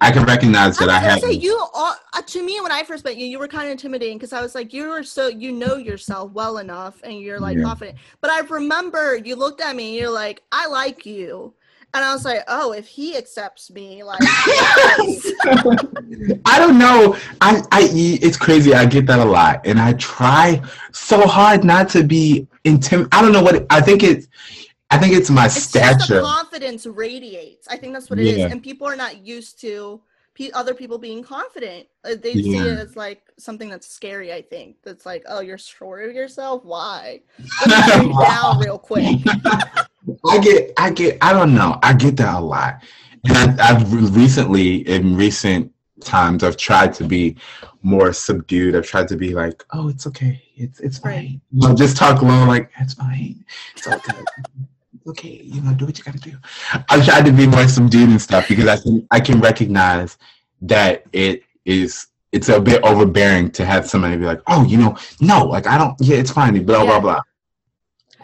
[0.00, 1.20] I can recognize that I, I have.
[1.20, 3.72] say you are, uh, to me when I first met you, you were kind of
[3.72, 7.40] intimidating because I was like, you were so you know yourself well enough and you're
[7.40, 7.64] like Yeah.
[7.64, 7.98] confident.
[8.20, 11.54] But I remember you looked at me and you're like, I like you,
[11.94, 14.20] and I was like, oh, if he accepts me, like.
[16.44, 17.16] I don't know.
[17.40, 18.74] I, I, it's crazy.
[18.74, 20.60] I get that a lot, and I try
[20.92, 23.08] so hard not to be intim.
[23.12, 23.54] I don't know what.
[23.56, 24.28] It, I think it's.
[24.90, 26.20] I think it's my it's just the stature.
[26.22, 27.68] confidence radiates.
[27.68, 28.46] I think that's what it is, Yeah.
[28.48, 30.00] and people are not used to
[30.34, 31.86] pe- other people being confident.
[32.04, 34.32] Uh, They see it as like something that's scary.
[34.32, 36.64] I think that's like, oh, you're sure of yourself.
[36.64, 37.20] Why?
[37.66, 39.18] Let me bring you down real quick.
[40.26, 41.78] I get, I get, I don't know.
[41.82, 42.82] I get that a lot.
[43.28, 47.36] And I, I've recently, in recent times, I've tried to be
[47.82, 48.74] more subdued.
[48.76, 50.42] I've tried to be like, oh, it's okay.
[50.56, 51.14] It's it's Right.
[51.14, 51.40] fine.
[51.52, 53.44] You know, just talk low, like, it's fine.
[53.76, 54.12] It's okay.
[54.94, 55.40] It's okay.
[55.44, 56.32] You know, do what you gotta do.
[56.88, 60.16] I've tried to be more subdued and stuff because I can I can recognize
[60.62, 64.96] that it is it's a bit overbearing to have somebody be like, oh, you know,
[65.20, 67.00] no, like I don't yeah, it's fine, blah blah Yeah.
[67.00, 67.20] blah.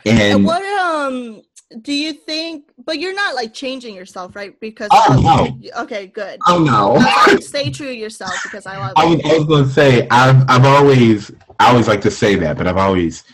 [0.06, 1.42] And And what um
[1.82, 2.70] do you think?
[2.84, 4.58] But you're not like changing yourself, right?
[4.60, 5.82] Because Oh, no.
[5.82, 6.40] okay, good.
[6.46, 6.94] oh no.
[6.94, 9.26] Like, Stay true to yourself because I love I was, it.
[9.26, 12.76] I was gonna say I've I've always I always like to say that, but I've
[12.76, 13.24] always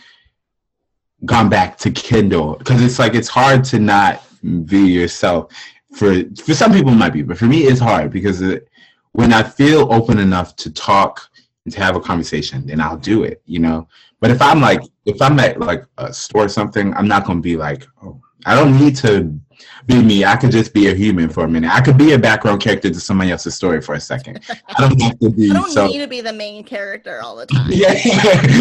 [1.25, 4.23] gone back to Kendall because it's like it's hard to not
[4.65, 5.53] be yourself.
[5.93, 8.67] For for some people it might be, but for me it's hard because it,
[9.11, 11.29] when I feel open enough to talk
[11.65, 13.41] and to have a conversation, then I'll do it.
[13.45, 13.87] You know.
[14.19, 17.41] But if I'm like if I'm at like a store or something, I'm not gonna
[17.41, 19.39] be like, oh, I don't need to
[19.85, 20.25] be me.
[20.25, 21.71] I could just be a human for a minute.
[21.71, 24.41] I could be a background character to somebody else's story for a second.
[24.49, 25.87] I don't have to be I don't so.
[25.87, 27.69] need to be the main character all the time.
[27.71, 27.93] Yeah,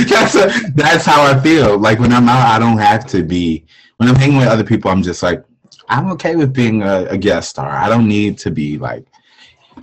[0.08, 1.78] that's a, that's how I feel.
[1.78, 3.64] Like when I'm out, I don't have to be.
[3.98, 5.44] When I'm hanging with other people, I'm just like,
[5.88, 7.70] I'm okay with being a, a guest star.
[7.70, 9.04] I don't need to be like,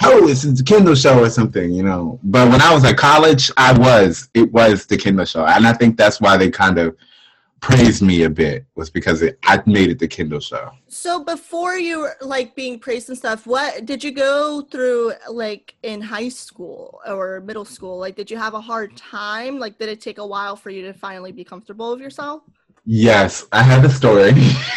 [0.03, 2.19] oh, it's the Kendall show or something, you know.
[2.23, 4.29] But when I was at college, I was.
[4.33, 6.95] It was the Kendall show, and I think that's why they kind of
[7.59, 10.71] praised me a bit was because it, I made it the Kendall show.
[10.87, 15.75] So before you were like being praised and stuff, what did you go through like
[15.83, 17.97] in high school or middle school?
[17.97, 19.59] Like, did you have a hard time?
[19.59, 22.43] Like, did it take a while for you to finally be comfortable with yourself?
[22.85, 24.33] Yes, I have a story.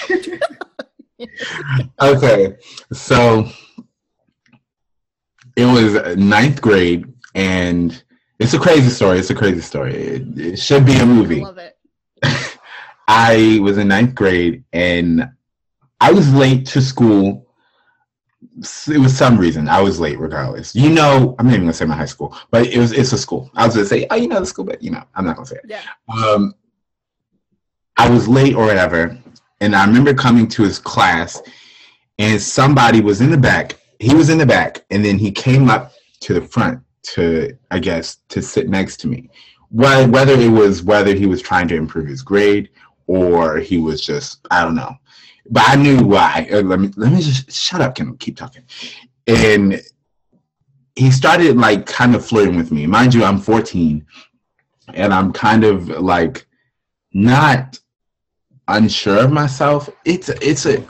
[2.00, 2.56] okay,
[2.92, 3.48] so
[5.60, 8.02] it was ninth grade, and
[8.38, 9.18] it's a crazy story.
[9.18, 9.94] It's a crazy story.
[9.94, 11.40] It, it should be a movie.
[11.40, 11.76] love it.
[13.08, 15.30] I was in ninth grade, and
[16.00, 17.46] I was late to school.
[18.88, 20.74] It was some reason I was late, regardless.
[20.74, 23.18] You know, I'm not even gonna say my high school, but it was it's a
[23.18, 23.50] school.
[23.54, 25.46] I was gonna say, oh, you know the school, but you know, I'm not gonna
[25.46, 25.66] say it.
[25.68, 25.82] Yeah.
[26.08, 26.54] um,
[27.96, 29.18] I was late or whatever,
[29.60, 31.42] and I remember coming to his class,
[32.18, 33.79] and somebody was in the back.
[34.00, 37.78] He was in the back, and then he came up to the front to, I
[37.78, 39.30] guess, to sit next to me.
[39.70, 42.70] Whether it was whether he was trying to improve his grade
[43.06, 44.96] or he was just, I don't know,
[45.48, 46.48] but I knew why.
[46.52, 48.16] Uh, Let me let me just shut up, Kim.
[48.16, 48.64] Keep talking.
[49.26, 49.80] And
[50.96, 52.86] he started like kind of flirting with me.
[52.86, 54.04] Mind you, I'm 14,
[54.94, 56.46] and I'm kind of like
[57.12, 57.78] not
[58.68, 59.88] unsure of myself.
[60.04, 60.84] It's it's a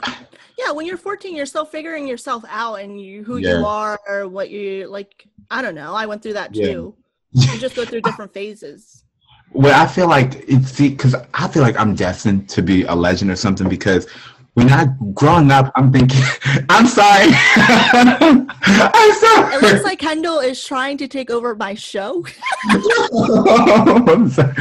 [0.71, 3.59] Yeah, when you're 14, you're still figuring yourself out and you who Yeah.
[3.59, 5.27] you are or what you like.
[5.49, 5.93] I don't know.
[5.93, 6.67] I went through that Yeah.
[6.67, 6.95] too.
[7.33, 9.03] You just go through different phases.
[9.53, 13.29] well, I feel like it's because I feel like I'm destined to be a legend
[13.31, 14.07] or something because
[14.53, 16.21] when I growing up, I'm thinking,
[16.69, 19.55] I'm sorry, I'm sorry.
[19.55, 22.25] It looks like Kendall is trying to take over my show.
[22.69, 24.53] I'm sorry.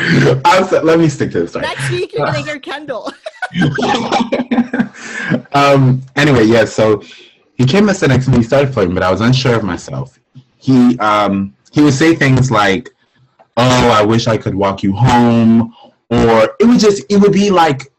[0.44, 0.82] I'm sorry.
[0.84, 1.66] Let me stick to the story.
[1.66, 3.12] Next week, you're gonna hear Kendall.
[5.52, 6.02] Um.
[6.16, 6.64] Anyway, yeah.
[6.64, 7.02] So
[7.54, 8.38] he came and sat next to me.
[8.38, 10.18] He started flirting, but I was unsure of myself.
[10.58, 12.90] He um he would say things like,
[13.56, 15.74] "Oh, I wish I could walk you home,"
[16.10, 17.92] or it would just it would be like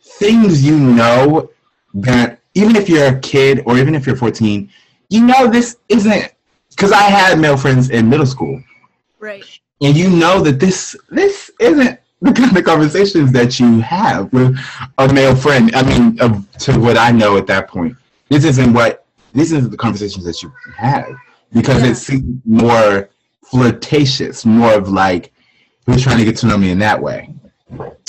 [0.00, 1.50] things you know
[1.94, 4.68] that even if you're a kid or even if you're 14,
[5.08, 6.32] you know this isn't
[6.70, 8.62] because I had male friends in middle school
[9.20, 9.44] Right.
[9.80, 14.56] and you know that this this isn't the kind of conversations that you have with
[14.98, 15.74] a male friend.
[15.74, 17.96] I mean, of, to what I know at that point,
[18.28, 19.04] this isn't what
[19.34, 21.08] this isn't the conversations that you have
[21.52, 21.90] because Yeah.
[21.90, 23.08] it seems more
[23.44, 25.32] flirtatious, more of like
[25.86, 27.34] he was trying to get to know me in that way.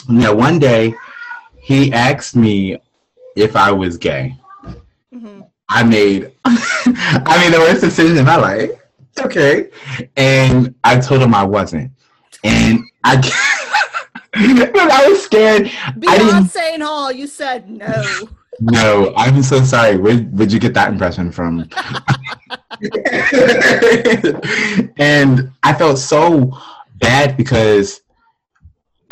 [0.07, 0.93] Now, one day
[1.59, 2.77] he asked me
[3.35, 4.37] if I was gay.
[5.11, 8.71] hmm I made I made the worst decision in my life.
[9.19, 9.69] Okay.
[10.17, 11.91] And I told him I wasn't.
[12.43, 13.15] And I
[14.35, 15.71] I was scared.
[15.85, 18.03] I didn't Beyonce and all, you said no.
[18.59, 19.97] no, I'm so sorry.
[19.97, 21.59] Where would you get that impression from?
[24.97, 26.57] and I felt so
[26.95, 28.01] bad because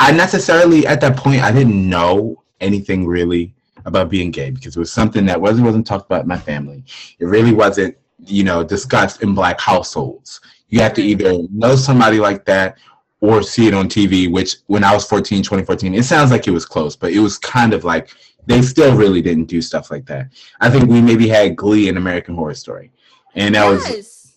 [0.00, 3.54] I necessarily at that point I didn't know anything really
[3.84, 6.84] about being gay because it was something that wasn't wasn't talked about in my family.
[7.20, 10.40] It really wasn't, you know, discussed in black households.
[10.68, 11.20] You have to mm-hmm.
[11.20, 12.78] either know somebody like that
[13.22, 16.50] or see it on TV, which when I was 14, 2014, it sounds like it
[16.50, 18.10] was close, but it was kind of like
[18.46, 20.26] they still really didn't do stuff like that.
[20.60, 22.90] I think we maybe had Glee and American Horror Story.
[23.36, 24.36] And that was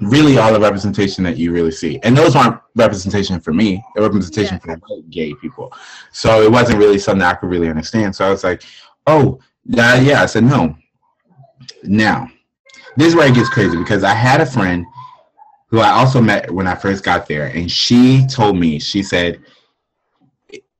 [0.00, 2.00] really all the representation that you really see.
[2.04, 4.76] And those aren't representation for me, a representation Yeah.
[4.76, 5.70] for gay people.
[6.10, 8.16] So it wasn't really something I could really understand.
[8.16, 8.62] So I was like,
[9.06, 10.22] oh, yeah, yeah.
[10.22, 10.74] I said, no.
[11.82, 12.28] Now,
[12.96, 14.86] this is where it gets crazy because I had a friend
[15.68, 19.40] who I also met when I first got there, and she told me, she said,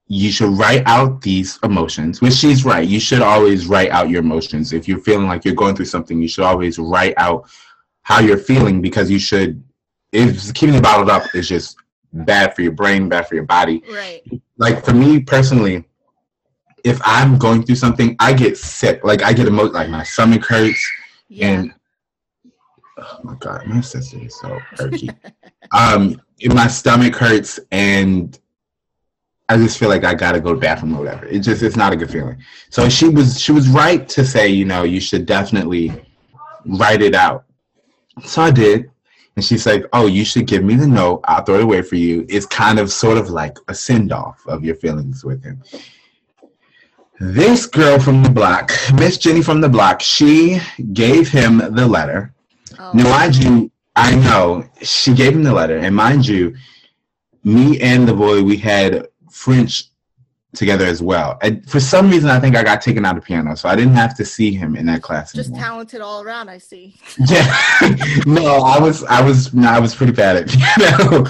[0.08, 2.86] you should write out these emotions, which she's right.
[2.86, 4.72] You should always write out your emotions.
[4.72, 7.50] If you're feeling like you're going through something, you should always write out
[8.02, 9.62] how you're feeling because you should,
[10.12, 11.76] if keeping it bottled up is just
[12.12, 13.82] bad for your brain, bad for your body.
[13.90, 14.22] Right.
[14.58, 15.84] Like for me personally,
[16.84, 19.02] if I'm going through something, I get sick.
[19.02, 20.80] Like I get emo like my stomach hurts
[21.28, 21.48] Yeah.
[21.48, 21.74] and
[22.96, 25.10] oh my god, my sister is so perky.
[25.72, 28.38] um, my stomach hurts and
[29.48, 31.26] I just feel like I gotta go to bathroom or whatever.
[31.26, 32.42] It just it's not a good feeling.
[32.70, 35.92] So she was she was right to say, you know, you should definitely
[36.64, 37.44] write it out.
[38.24, 38.90] So I did.
[39.36, 41.20] And she's like, Oh, you should give me the note.
[41.24, 42.26] I'll throw it away for you.
[42.28, 45.62] It's kind of sort of like a send off of your feelings with him.
[47.20, 50.60] This girl from the block, Miss Jenny from the block, she
[50.92, 52.34] gave him the letter.
[52.78, 56.54] Oh, Now, mind you, I know she gave him the letter, and mind you,
[57.44, 59.84] me and the boy we had French
[60.54, 61.38] together as well.
[61.42, 63.94] And for some reason, I think I got taken out of piano, so I didn't
[63.94, 65.68] have to see him in that class just anymore.
[65.68, 66.96] talented all around, I see.
[67.28, 67.44] Yeah,
[68.26, 71.26] no, I was, I was, no, I was pretty bad at piano,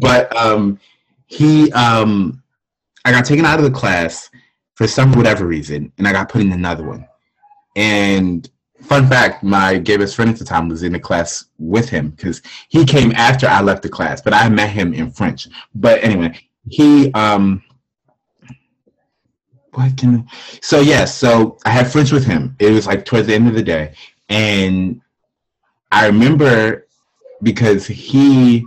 [0.00, 0.78] but um,
[1.26, 2.42] he, um,
[3.04, 4.30] I got taken out of the class
[4.74, 7.06] for some whatever reason, and I got put in another one.
[7.76, 8.48] And
[8.84, 12.10] fun fact, my gay best friend at the time was in the class with him
[12.10, 15.48] because he came after I left the class, but I met him in French.
[15.74, 17.62] But anyway, he um.
[19.72, 20.28] What can
[20.60, 22.54] so yes, so I had French with him.
[22.60, 23.94] It was like towards the end of the day,
[24.28, 25.00] and
[25.90, 26.86] I remember
[27.42, 28.64] because he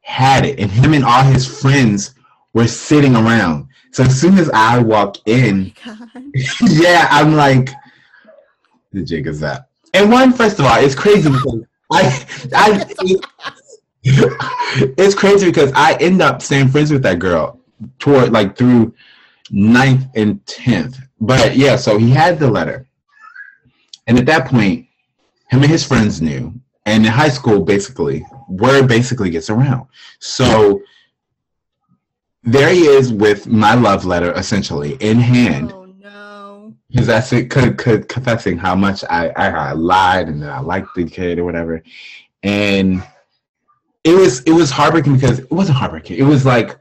[0.00, 2.14] had it, and him and all his friends
[2.54, 3.68] were sitting around.
[3.92, 6.06] So as soon as I walk in, Oh
[6.62, 7.70] yeah, I'm like,
[8.92, 9.70] the jig is up.
[9.94, 12.84] And one, first of all, it's crazy because I, I,
[14.02, 17.60] it's crazy because I end up staying friends with that girl
[17.98, 18.94] toward like through
[19.50, 20.98] ninth and tenth.
[21.20, 22.86] But yeah, so he had the letter,
[24.06, 24.86] and at that point,
[25.50, 26.54] him and his friends knew.
[26.86, 29.86] And in high school, basically, word basically gets around.
[30.18, 30.80] So
[32.42, 35.74] there he is with my love letter essentially in hand
[36.92, 40.88] That's it could could confessing how much I, I I lied and that I liked
[40.94, 41.82] the kid or whatever,
[42.42, 43.02] and
[44.04, 46.18] it was it was heartbreaking because it wasn't heartbreaking.
[46.18, 46.76] It was like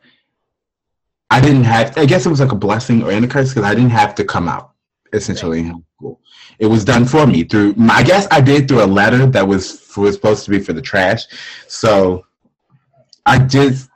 [1.30, 1.96] I didn't have.
[1.98, 4.26] I guess it was like a blessing or a curse because I didn't have to
[4.26, 4.72] come out
[5.14, 6.22] essentially in high school.
[6.58, 7.76] It was done for me through.
[7.90, 10.82] I guess I did through a letter that was was supposed to be for the
[10.82, 11.26] trash,
[11.68, 12.26] so
[13.26, 13.90] I just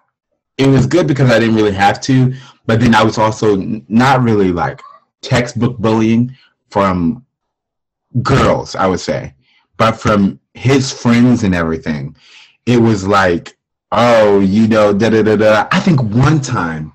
[0.58, 2.34] it was good because I didn't really have to.
[2.65, 3.56] But then I was also
[3.88, 4.82] not really like
[5.23, 6.36] textbook bullying
[6.69, 7.25] from
[8.21, 9.33] girls, I would say,
[9.77, 12.15] but from his friends and everything.
[12.65, 13.57] It was like,
[13.91, 15.67] oh, you know, da da da da.
[15.71, 16.93] I think one time,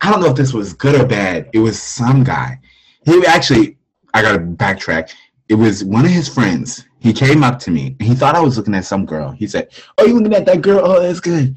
[0.00, 1.50] I don't know if this was good or bad.
[1.52, 2.60] It was some guy.
[3.04, 3.76] He actually,
[4.14, 5.12] I gotta backtrack.
[5.48, 6.84] It was one of his friends.
[7.00, 9.30] He came up to me and he thought I was looking at some girl.
[9.30, 10.80] He said, "Oh, you looking at that girl?
[10.84, 11.56] Oh, that's good."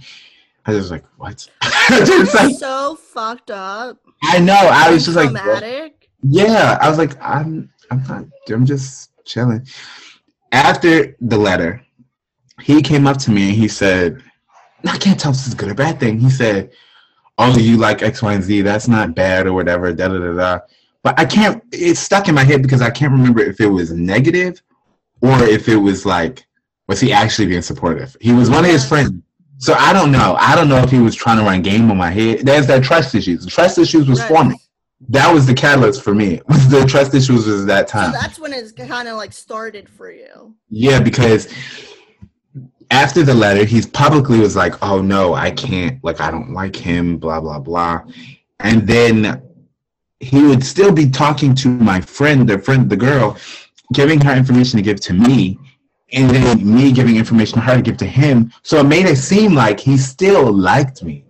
[0.65, 1.47] I was like, "What?"
[2.58, 3.97] So fucked up.
[4.23, 4.53] I know.
[4.55, 5.31] I was just like,
[6.23, 6.77] yeah.
[6.81, 8.25] I was like, I'm, I'm not.
[8.49, 9.65] I'm just chilling.
[10.51, 11.81] After the letter,
[12.62, 14.21] he came up to me and he said,
[14.86, 16.71] "I can't tell if this is a good or bad thing." He said,
[17.38, 18.62] "Oh, you like X, Y, and Z?
[18.62, 20.60] That's not bad or whatever." Da da da da.
[21.03, 21.63] But I can't.
[21.71, 24.62] It's stuck in my head because I can't remember if it was negative
[25.21, 26.45] or if it was like,
[26.88, 28.15] was he actually being supportive?
[28.19, 29.20] He was one of his friends.
[29.62, 30.36] So I don't know.
[30.39, 32.39] I don't know if he was trying to run game on my head.
[32.39, 33.45] There's that trust issues.
[33.45, 34.28] The trust issues was Right.
[34.30, 34.60] forming.
[35.10, 36.41] That was the catalyst for me.
[36.47, 38.12] Was the trust issues was that time.
[38.12, 40.56] So that's when it's kind of like started for you.
[40.69, 41.47] Yeah, because
[42.89, 46.04] after the letter, he's publicly was like, "Oh no, I can't.
[46.04, 48.02] Like, I don't like him." Blah blah blah.
[48.62, 49.43] And then
[50.19, 53.38] he would still be talking to my friend, the friend, the girl,
[53.93, 55.58] giving her information to give to me,
[56.13, 58.52] and then me giving information to her to give to him.
[58.63, 61.23] So it made it seem like he still liked me,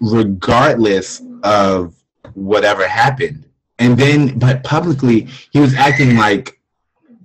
[0.00, 1.94] regardless of
[2.34, 3.44] whatever happened.
[3.78, 6.60] And then, but publicly, he was acting like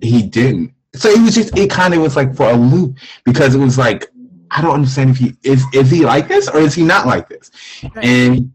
[0.00, 0.72] he didn't.
[0.94, 3.76] So it was just, it kind of was like for a loop because it was
[3.76, 4.10] like,
[4.50, 7.28] I don't understand if he is, is he like this or is he not like
[7.28, 7.50] this?
[7.96, 8.52] And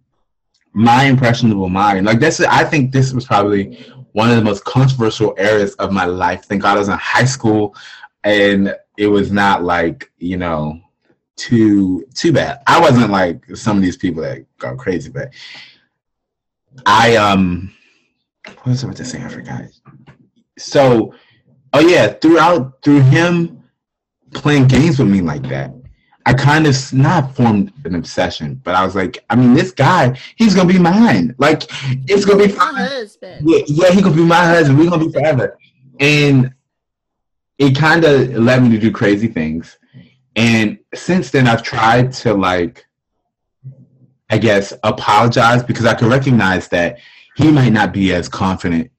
[0.73, 5.35] my impressionable mind, like this, I think this was probably one of the most controversial
[5.37, 6.45] areas of my life.
[6.45, 7.75] Thank God I was in high school
[8.23, 10.79] and it was not like you know
[11.37, 12.61] too too bad.
[12.67, 15.33] I wasn't like some of these people that go crazy, but
[16.85, 17.73] I um
[18.45, 19.23] what was I about to say?
[19.23, 19.63] I forgot.
[20.57, 21.13] So
[21.73, 23.63] oh yeah, throughout through him
[24.33, 25.71] playing games with me like that,
[26.25, 30.17] I kind of not formed an obsession, but I was like, I mean, this guy,
[30.35, 31.35] he's gonna be mine.
[31.37, 31.63] Like,
[32.07, 33.49] it's gonna be My husband.
[33.49, 34.77] yeah, yeah, he gonna be my husband.
[34.77, 35.57] We're gonna be forever.
[35.99, 36.53] And
[37.61, 39.77] it kind of led me to do crazy things.
[40.35, 42.87] And since then, I've tried to like,
[44.31, 46.97] I guess, apologize because I can recognize that
[47.35, 48.89] he might not be as confident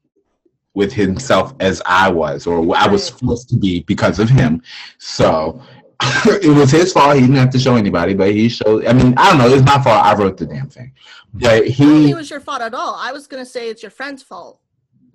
[0.74, 4.62] with himself as I was, or I was forced to be because of him.
[4.98, 5.60] So
[6.26, 7.16] it was his fault.
[7.16, 8.86] He didn't have to show anybody, but he showed.
[8.86, 9.52] I mean, I don't know.
[9.52, 10.04] It's my fault.
[10.04, 10.92] I wrote the damn thing,
[11.34, 12.94] but I don't think he it was your fault at all.
[12.94, 14.60] I was gonna say it's your friend's fault.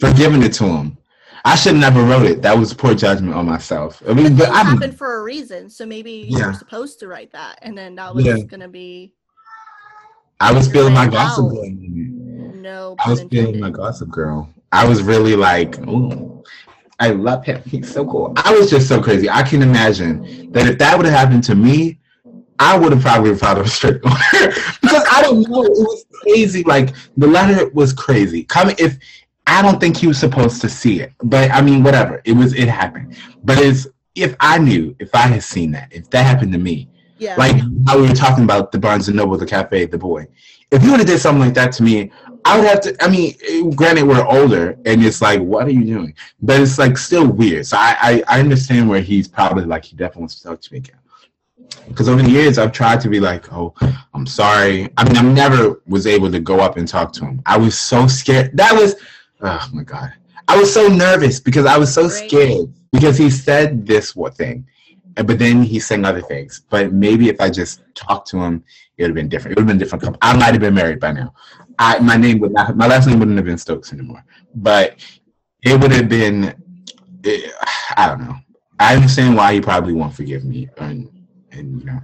[0.01, 0.97] for giving it to him.
[1.45, 2.41] I should have never wrote it.
[2.41, 4.01] That was poor judgment on myself.
[4.07, 6.47] I mean, But but happened for a reason, so maybe you Yeah.
[6.47, 8.37] were supposed to write that, and then that was Yeah.
[8.49, 9.13] gonna be
[10.39, 11.63] I was feeling my gossip girl.
[12.53, 14.49] no I was pun feeling my gossip girl.
[14.71, 16.43] I was really like, ooh,
[16.99, 17.61] I love him.
[17.65, 18.33] He's so cool.
[18.37, 19.29] I was just so crazy.
[19.29, 21.99] I can imagine that if that would have happened to me,
[22.59, 25.63] I would have probably filed a restraining order because I don't know.
[25.63, 26.63] It was crazy.
[26.63, 28.43] Like the letter was crazy.
[28.43, 28.97] Coming if
[29.47, 32.21] I don't think he was supposed to see it, but I mean, whatever.
[32.25, 32.53] It was.
[32.53, 33.15] It happened.
[33.43, 36.89] But it's if I knew, if I had seen that, if that happened to me,
[37.17, 37.35] Yeah.
[37.37, 37.55] like
[37.87, 40.27] how we were talking about the Barnes and Noble, the cafe, the boy.
[40.69, 42.11] If you would have did something like that to me,
[42.43, 43.03] I would have to.
[43.03, 43.35] I mean,
[43.71, 46.13] granted, we're older, and it's like, what are you doing?
[46.41, 47.65] But it's like still weird.
[47.65, 50.73] So I, I, I understand where he's probably like he definitely wants to talk to
[50.73, 50.99] me again.
[51.87, 53.73] Because over the years, I've tried to be like, oh,
[54.13, 54.89] I'm sorry.
[54.97, 57.41] I mean, I never was able to go up and talk to him.
[57.45, 58.55] I was so scared.
[58.55, 58.95] That was,
[59.41, 60.13] oh my god,
[60.47, 62.29] I was so nervous because I was so Right.
[62.29, 64.65] scared because he said this one thing,
[65.15, 66.61] but then he's saying other things.
[66.69, 68.63] But maybe if I just talked to him,
[68.97, 69.51] it would have been different.
[69.53, 70.03] It would have been different.
[70.03, 71.33] couple- I might have been married by now.
[71.79, 72.75] I my name would not.
[72.75, 74.23] My last name wouldn't have been Stokes anymore.
[74.55, 74.99] But
[75.63, 76.55] it would have been.
[77.23, 77.53] It,
[77.95, 78.35] I don't know.
[78.79, 81.09] I understand why he probably won't forgive me, and
[81.51, 81.99] and you know,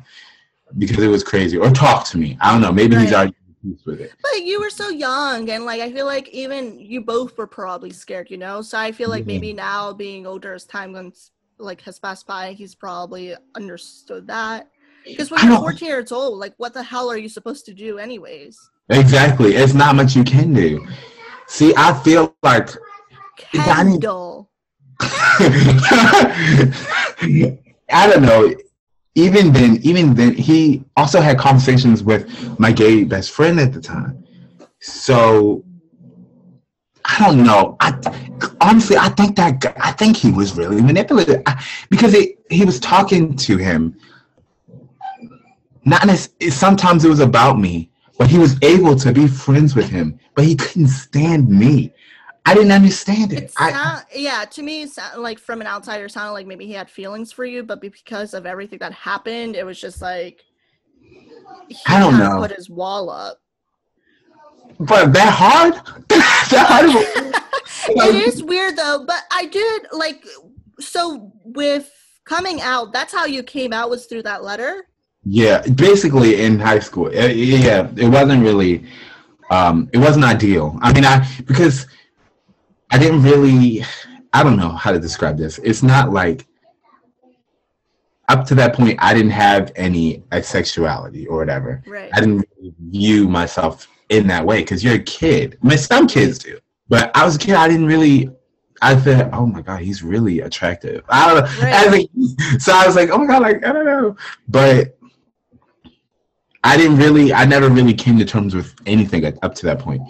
[0.78, 1.58] because it was crazy.
[1.58, 2.38] Or talk to me.
[2.42, 2.72] I don't know.
[2.72, 4.11] Maybe he's already peace with it.
[4.22, 7.91] But you were so young, and like I feel like even you both were probably
[7.91, 8.61] scared, you know.
[8.61, 9.28] So I feel like Mhm.
[9.28, 14.70] maybe now, being older as time goes, like has passed by, he's probably understood that.
[15.05, 17.97] Because when you're 14 years old, like what the hell are you supposed to do,
[17.97, 18.57] anyways?
[18.89, 19.55] Exactly.
[19.55, 20.86] It's not much you can do.
[21.47, 22.70] See, I feel like
[23.38, 24.49] Kendall.
[27.89, 28.53] I don't know.
[29.16, 33.80] Even then, even then, he also had conversations with my gay best friend at the
[33.82, 34.24] time.
[34.80, 35.64] So
[37.05, 37.78] I don't know.
[37.80, 37.93] I
[38.61, 42.80] honestly, I think that I think he was really manipulative I, because it, he was
[42.80, 43.97] talking to him.
[45.86, 49.89] Not necess- sometimes it was about me, but he was able to be friends with
[49.89, 51.93] him, but he couldn't stand me.
[52.46, 53.44] I didn't understand it.
[53.44, 54.88] It I, sound, yeah, to me,
[55.18, 58.46] like from an outsider, sounded like maybe he had feelings for you, but because of
[58.46, 60.41] everything that happened, it was just like
[61.70, 62.39] he I don't know.
[62.39, 63.39] Put his wall up.
[64.80, 65.74] but that hard?
[66.10, 67.44] that hard?
[67.89, 70.26] it is weird though, but I did like
[70.80, 71.91] so with
[72.26, 72.94] coming out.
[72.94, 74.88] That's how you came out was through that letter.
[75.26, 77.08] Yeah, basically in high school.
[77.08, 78.86] Uh, Yeah, it wasn't really,
[79.50, 80.78] um, it wasn't ideal.
[80.82, 81.88] I mean, I because
[82.92, 83.84] I didn't really,
[84.34, 85.60] I don't know how to describe this.
[85.60, 86.46] It's not like
[88.30, 91.84] up to that point I didn't have any sexuality or whatever.
[91.86, 92.10] Right.
[92.14, 95.58] I didn't really view myself in that way because you're a kid.
[95.64, 96.60] I mean, some kids do,
[96.90, 97.56] but I was a kid.
[97.56, 98.30] I didn't really.
[98.82, 101.04] I thought, oh my god, he's really attractive.
[101.08, 101.50] I don't know.
[101.62, 104.16] I so I was like, oh my god, like I don't know,
[104.48, 104.98] but
[106.64, 107.34] I didn't really.
[107.34, 110.02] I never really came to terms with anything up to that point.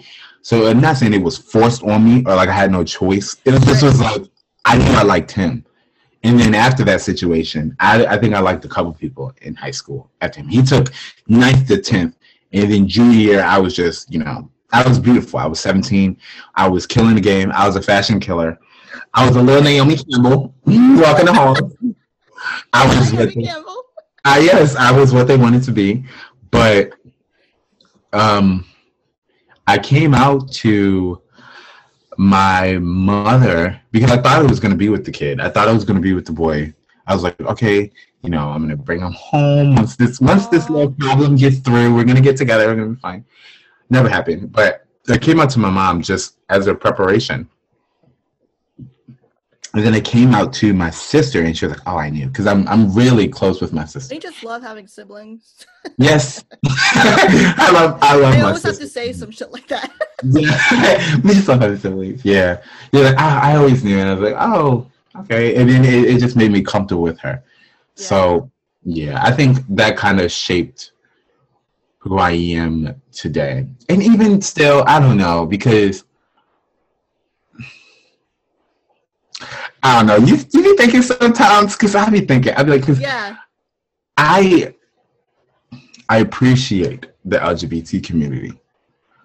[0.44, 3.34] So I'm not saying it was forced on me or like I had no choice.
[3.46, 4.24] It was just was like
[4.66, 5.64] I knew I liked him.
[6.22, 9.70] And then after that situation, I, I think I liked a couple people in high
[9.70, 10.48] school after him.
[10.48, 10.92] He took
[11.28, 12.12] ninth to 10th.
[12.52, 15.38] And then junior year, I was just, you know, I was beautiful.
[15.38, 16.14] I was 17.
[16.54, 17.50] I was killing the game.
[17.52, 18.58] I was a fashion killer.
[19.14, 21.56] I was a little Naomi Campbell walking the hall.
[22.74, 23.82] I was what they, Campbell.
[24.26, 26.04] uh, yes, I was what they wanted to be.
[26.50, 26.90] But
[28.12, 28.66] um,
[29.66, 31.20] I came out to
[32.16, 35.40] my mother because I thought I was going to be with the kid.
[35.40, 36.72] I thought I was going to be with the boy.
[37.06, 37.90] I was like, okay,
[38.22, 41.58] you know, I'm going to bring him home once this once this little problem gets
[41.58, 41.94] through.
[41.94, 42.66] We're going to get together.
[42.66, 43.24] We're going to be fine.
[43.90, 44.52] Never happened.
[44.52, 47.48] But I came out to my mom just as a preparation.
[49.74, 52.28] And then it came out to my sister, and she was like, "Oh, I knew,"
[52.28, 54.14] because I'm I'm really close with my sister.
[54.14, 55.66] They just love having siblings.
[55.98, 59.92] Yes, I love I love I always have to say some shit like that.
[60.24, 62.24] Yeah, we just love having siblings.
[62.24, 62.62] Yeah,
[62.92, 63.00] yeah.
[63.00, 66.20] Like I, I always knew, and I was like, "Oh, okay." And then it, it
[66.20, 67.44] just made me comfortable with her.
[67.96, 68.50] So
[68.84, 70.92] yeah, I think that kind of shaped
[71.98, 73.66] who I am today.
[73.88, 76.04] And even still, I don't know because
[79.84, 80.16] I don't know.
[80.26, 83.36] You you be thinking sometimes because I be thinking I be like because yeah,
[84.16, 84.74] I
[86.08, 88.58] I appreciate the LGBT community.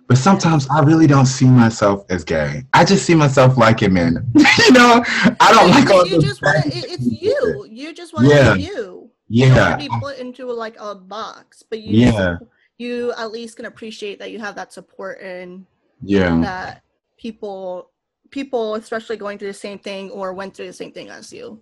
[0.08, 2.64] But sometimes I really don't see myself as gay.
[2.74, 4.26] I just see myself like liking men.
[4.36, 5.04] you know,
[5.40, 6.64] I don't like all you those just want to.
[6.64, 7.66] fancy It, it's you.
[7.70, 8.54] You just want to Yeah.
[8.54, 9.12] be you.
[9.30, 12.38] You don't Yeah, be put into like a box, but you Yeah.
[12.80, 15.66] you at least can appreciate that you have that support and
[16.02, 16.82] yeah, that
[17.18, 17.89] people
[18.32, 21.60] people especially going through the same thing or went through the same thing as you.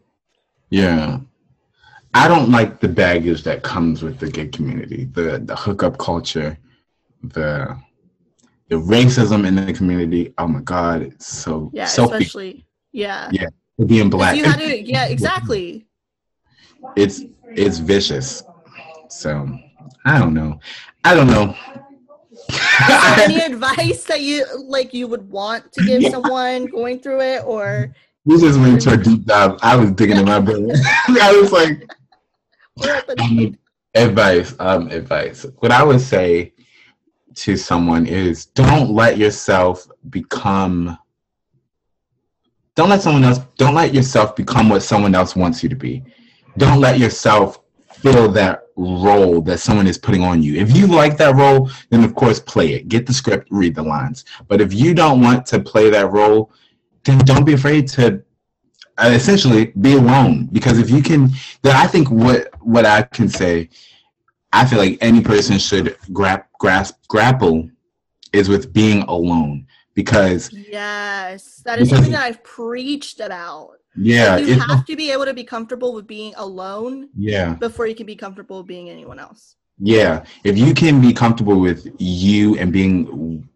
[0.70, 1.20] yeah.
[2.14, 6.58] I don't like the baggage that comes with the gay community, the the hookup culture,
[7.22, 7.78] the
[8.70, 10.34] the racism in the community.
[10.38, 13.30] Oh my God, it's so Yeah, especially yeah.
[13.32, 13.50] Yeah,
[13.86, 14.36] being black.
[14.36, 15.86] You had to, yeah, exactly.
[16.96, 18.44] it's it's vicious.
[19.10, 19.48] So
[20.06, 20.60] I don't know.
[21.04, 21.56] I don't know.
[23.20, 27.94] Any advice that you like you would want to give someone going through it or
[28.28, 29.58] we just went into a deep dive.
[29.62, 30.70] I was digging in my brain.
[31.08, 31.90] I was like,
[33.20, 33.58] um,
[33.96, 34.54] advice.
[34.60, 35.46] Um, advice.
[35.60, 36.54] What I would say
[37.36, 40.98] to someone is, don't let yourself become.
[42.76, 43.40] Don't let someone else.
[43.58, 46.04] Don't let yourself become what someone else wants you to be.
[46.58, 47.60] Don't let yourself
[47.94, 50.56] feel that role that someone is putting on you.
[50.56, 52.88] If you like that role, then of course play it.
[52.88, 54.24] Get the script, read the lines.
[54.48, 56.52] But if you don't want to play that role,
[57.04, 58.24] then don't be afraid to
[59.00, 60.48] uh, essentially be alone.
[60.52, 61.30] Because if you can,
[61.64, 63.70] then I think what what I can say,
[64.54, 67.70] I feel like any person should grab grasp grapple
[68.34, 69.66] is with being alone.
[69.96, 73.77] Because yes, that is Because- something that I've preached about.
[73.98, 77.54] Yeah, you have to be able to be comfortable with being alone yeah.
[77.56, 79.56] before you can be comfortable with being anyone else.
[79.80, 83.48] Yeah, if you can be comfortable with you and being,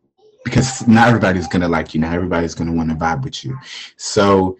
[0.43, 3.57] because not everybody's gonna like you, not everybody's gonna want to vibe with you.
[3.97, 4.57] So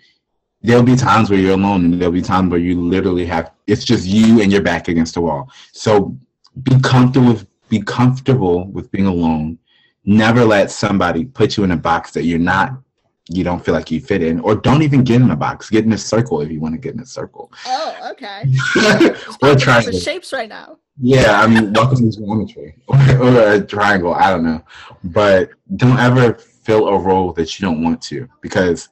[0.62, 3.84] there'll be times where you're alone, and there'll be times where you literally have it's
[3.84, 5.50] just you and your back against the wall.
[5.72, 6.18] So
[6.64, 9.58] be comfortable with be comfortable with being alone.
[10.04, 12.74] Never let somebody put you in a box that you're not,
[13.30, 15.70] you don't feel like you fit in, or don't even get in a box.
[15.70, 18.44] Get in a circle if you want to get in a circle, Oh, okay.
[19.44, 19.82] or try.
[19.84, 20.78] the shapes right now.
[21.00, 24.14] Yeah, I mean, welcome to geometry or, or a triangle.
[24.14, 24.64] I don't know,
[25.04, 28.90] but don't ever fill a role that you don't want to, because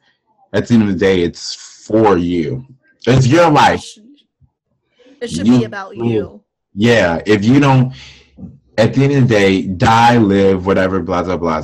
[0.54, 1.56] at the end of the day, it's
[1.86, 2.66] for you.
[3.08, 3.84] It's your life.
[5.22, 6.44] it should You be about you.
[6.74, 7.22] Yeah.
[7.26, 7.94] If you don't,
[8.78, 11.62] at the end of the day, die, live, whatever, blah blah blah.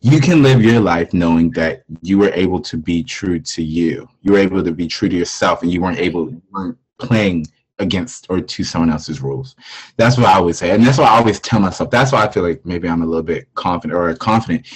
[0.00, 4.08] You can live your life knowing that you were able to be true to you.
[4.22, 7.46] You were able to be true to yourself, and you weren't able, you weren't playing
[7.80, 9.56] against or to someone else's rules.
[9.96, 11.90] That's what I always say, and that's what I always tell myself.
[11.90, 14.66] That's why I feel like maybe I'm a little bit confident or confident,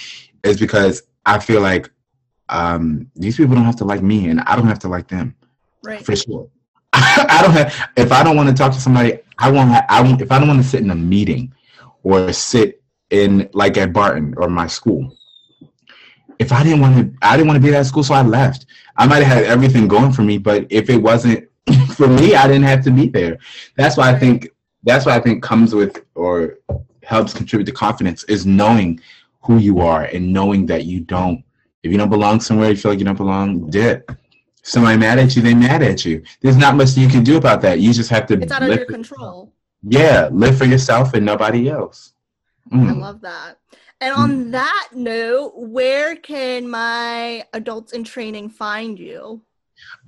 [0.43, 1.89] is because I feel like
[2.49, 5.35] um, these people don't have to like me, and I don't have to like them
[5.83, 6.05] Right.
[6.05, 6.49] for sure.
[6.93, 7.89] I don't have.
[7.97, 9.69] If I don't want to talk to somebody, I won't.
[9.69, 10.21] Ha- I won't.
[10.21, 11.53] If I don't want to sit in a meeting
[12.03, 12.82] or sit
[13.13, 15.15] in like at Barton or my school,
[16.39, 18.21] if I didn't want to, I didn't want to be at that school, so I
[18.21, 18.65] left.
[18.97, 21.47] I might have had everything going for me, but if it wasn't
[21.95, 23.37] for me, I didn't have to be there.
[23.77, 24.49] That's why I think.
[24.85, 26.57] That's why I think comes with or
[27.03, 28.99] helps contribute to confidence is knowing
[29.41, 31.41] who you are and knowing that you don't.
[31.83, 34.11] If you don't belong somewhere, you feel like you don't belong, dip
[34.63, 36.23] somebody mad at you, they mad at you.
[36.41, 37.79] There's not much you can do about that.
[37.79, 39.53] You just have to It's out of your control.
[39.83, 42.12] Yeah, live for yourself and nobody else.
[42.71, 42.99] I Mm.
[42.99, 43.57] love that.
[44.01, 49.41] And on that note, where can my adults in training find you?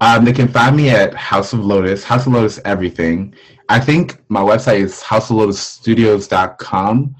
[0.01, 3.33] Um, they can find me at House of Lotus, House of Lotus Everything.
[3.69, 7.15] I think my website is houseoflotusstudios.com.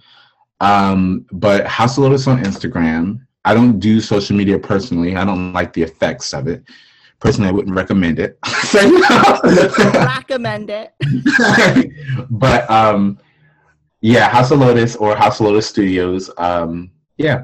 [0.61, 3.19] Um, but House of Lotus on Instagram.
[3.43, 5.15] I don't do social media personally.
[5.15, 6.63] I don't like the effects of it.
[7.19, 8.39] Personally, I wouldn't recommend it.
[9.43, 10.93] Recommend it.
[12.29, 13.17] but um
[14.13, 17.39] yeah house of lotus or house of lotus studios um yeah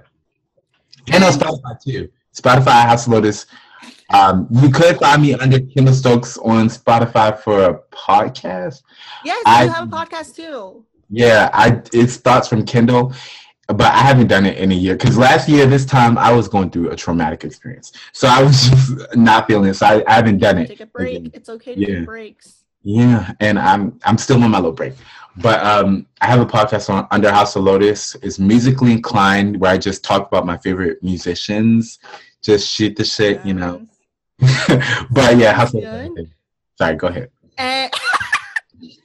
[1.14, 2.02] and on spotify too
[2.42, 3.40] spotify house of lotus
[4.14, 7.74] um you could find me under kendall stokes on spotify for a
[8.08, 8.84] podcast
[9.30, 10.86] Yes, I- you have a podcast too.
[11.10, 13.14] yeah i it's thoughts from kendall
[13.68, 16.50] but I haven't done it in a year because last year this time I was
[16.50, 19.76] going through a traumatic experience, so I was just not feeling it.
[19.76, 20.68] So I, I haven't done it.
[20.68, 21.16] Take a break.
[21.20, 21.32] again.
[21.34, 21.88] It's okay to Yeah.
[22.00, 22.66] take breaks.
[22.84, 24.94] Yeah, and I'm I'm still on my little break,
[25.38, 28.16] but um, I have a podcast on Under House of Lotus.
[28.22, 32.00] It's musically inclined where I just talk about my favorite musicians,
[32.42, 33.86] just shoot the shit, you know.
[35.12, 36.30] But yeah, House of Lotus.
[36.78, 37.30] Sorry, go ahead.
[37.58, 37.92] And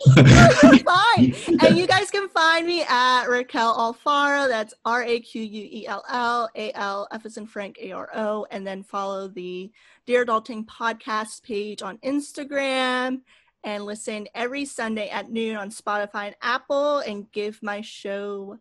[0.14, 1.34] fine.
[1.60, 4.48] And you guys can find me at Raquel Alfaro.
[4.48, 7.92] That's R A Q U E L L A L F as in Frank A
[7.92, 8.46] R O.
[8.50, 9.70] And then follow the
[10.06, 13.20] Dear Adulting podcast page on Instagram
[13.66, 18.58] and listen every Sunday at noon on Spotify and Apple and give my show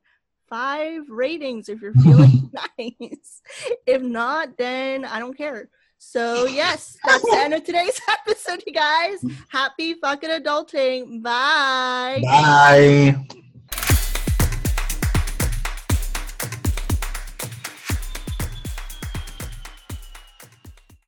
[0.50, 3.42] five ratings if you're feeling nice.
[3.86, 5.70] If not, then I don't care.
[5.98, 9.24] So, yes, that's the end of today's episode, you guys.
[9.48, 11.22] Happy fucking adulting.
[11.22, 12.22] Bye.
[12.24, 13.42] Bye.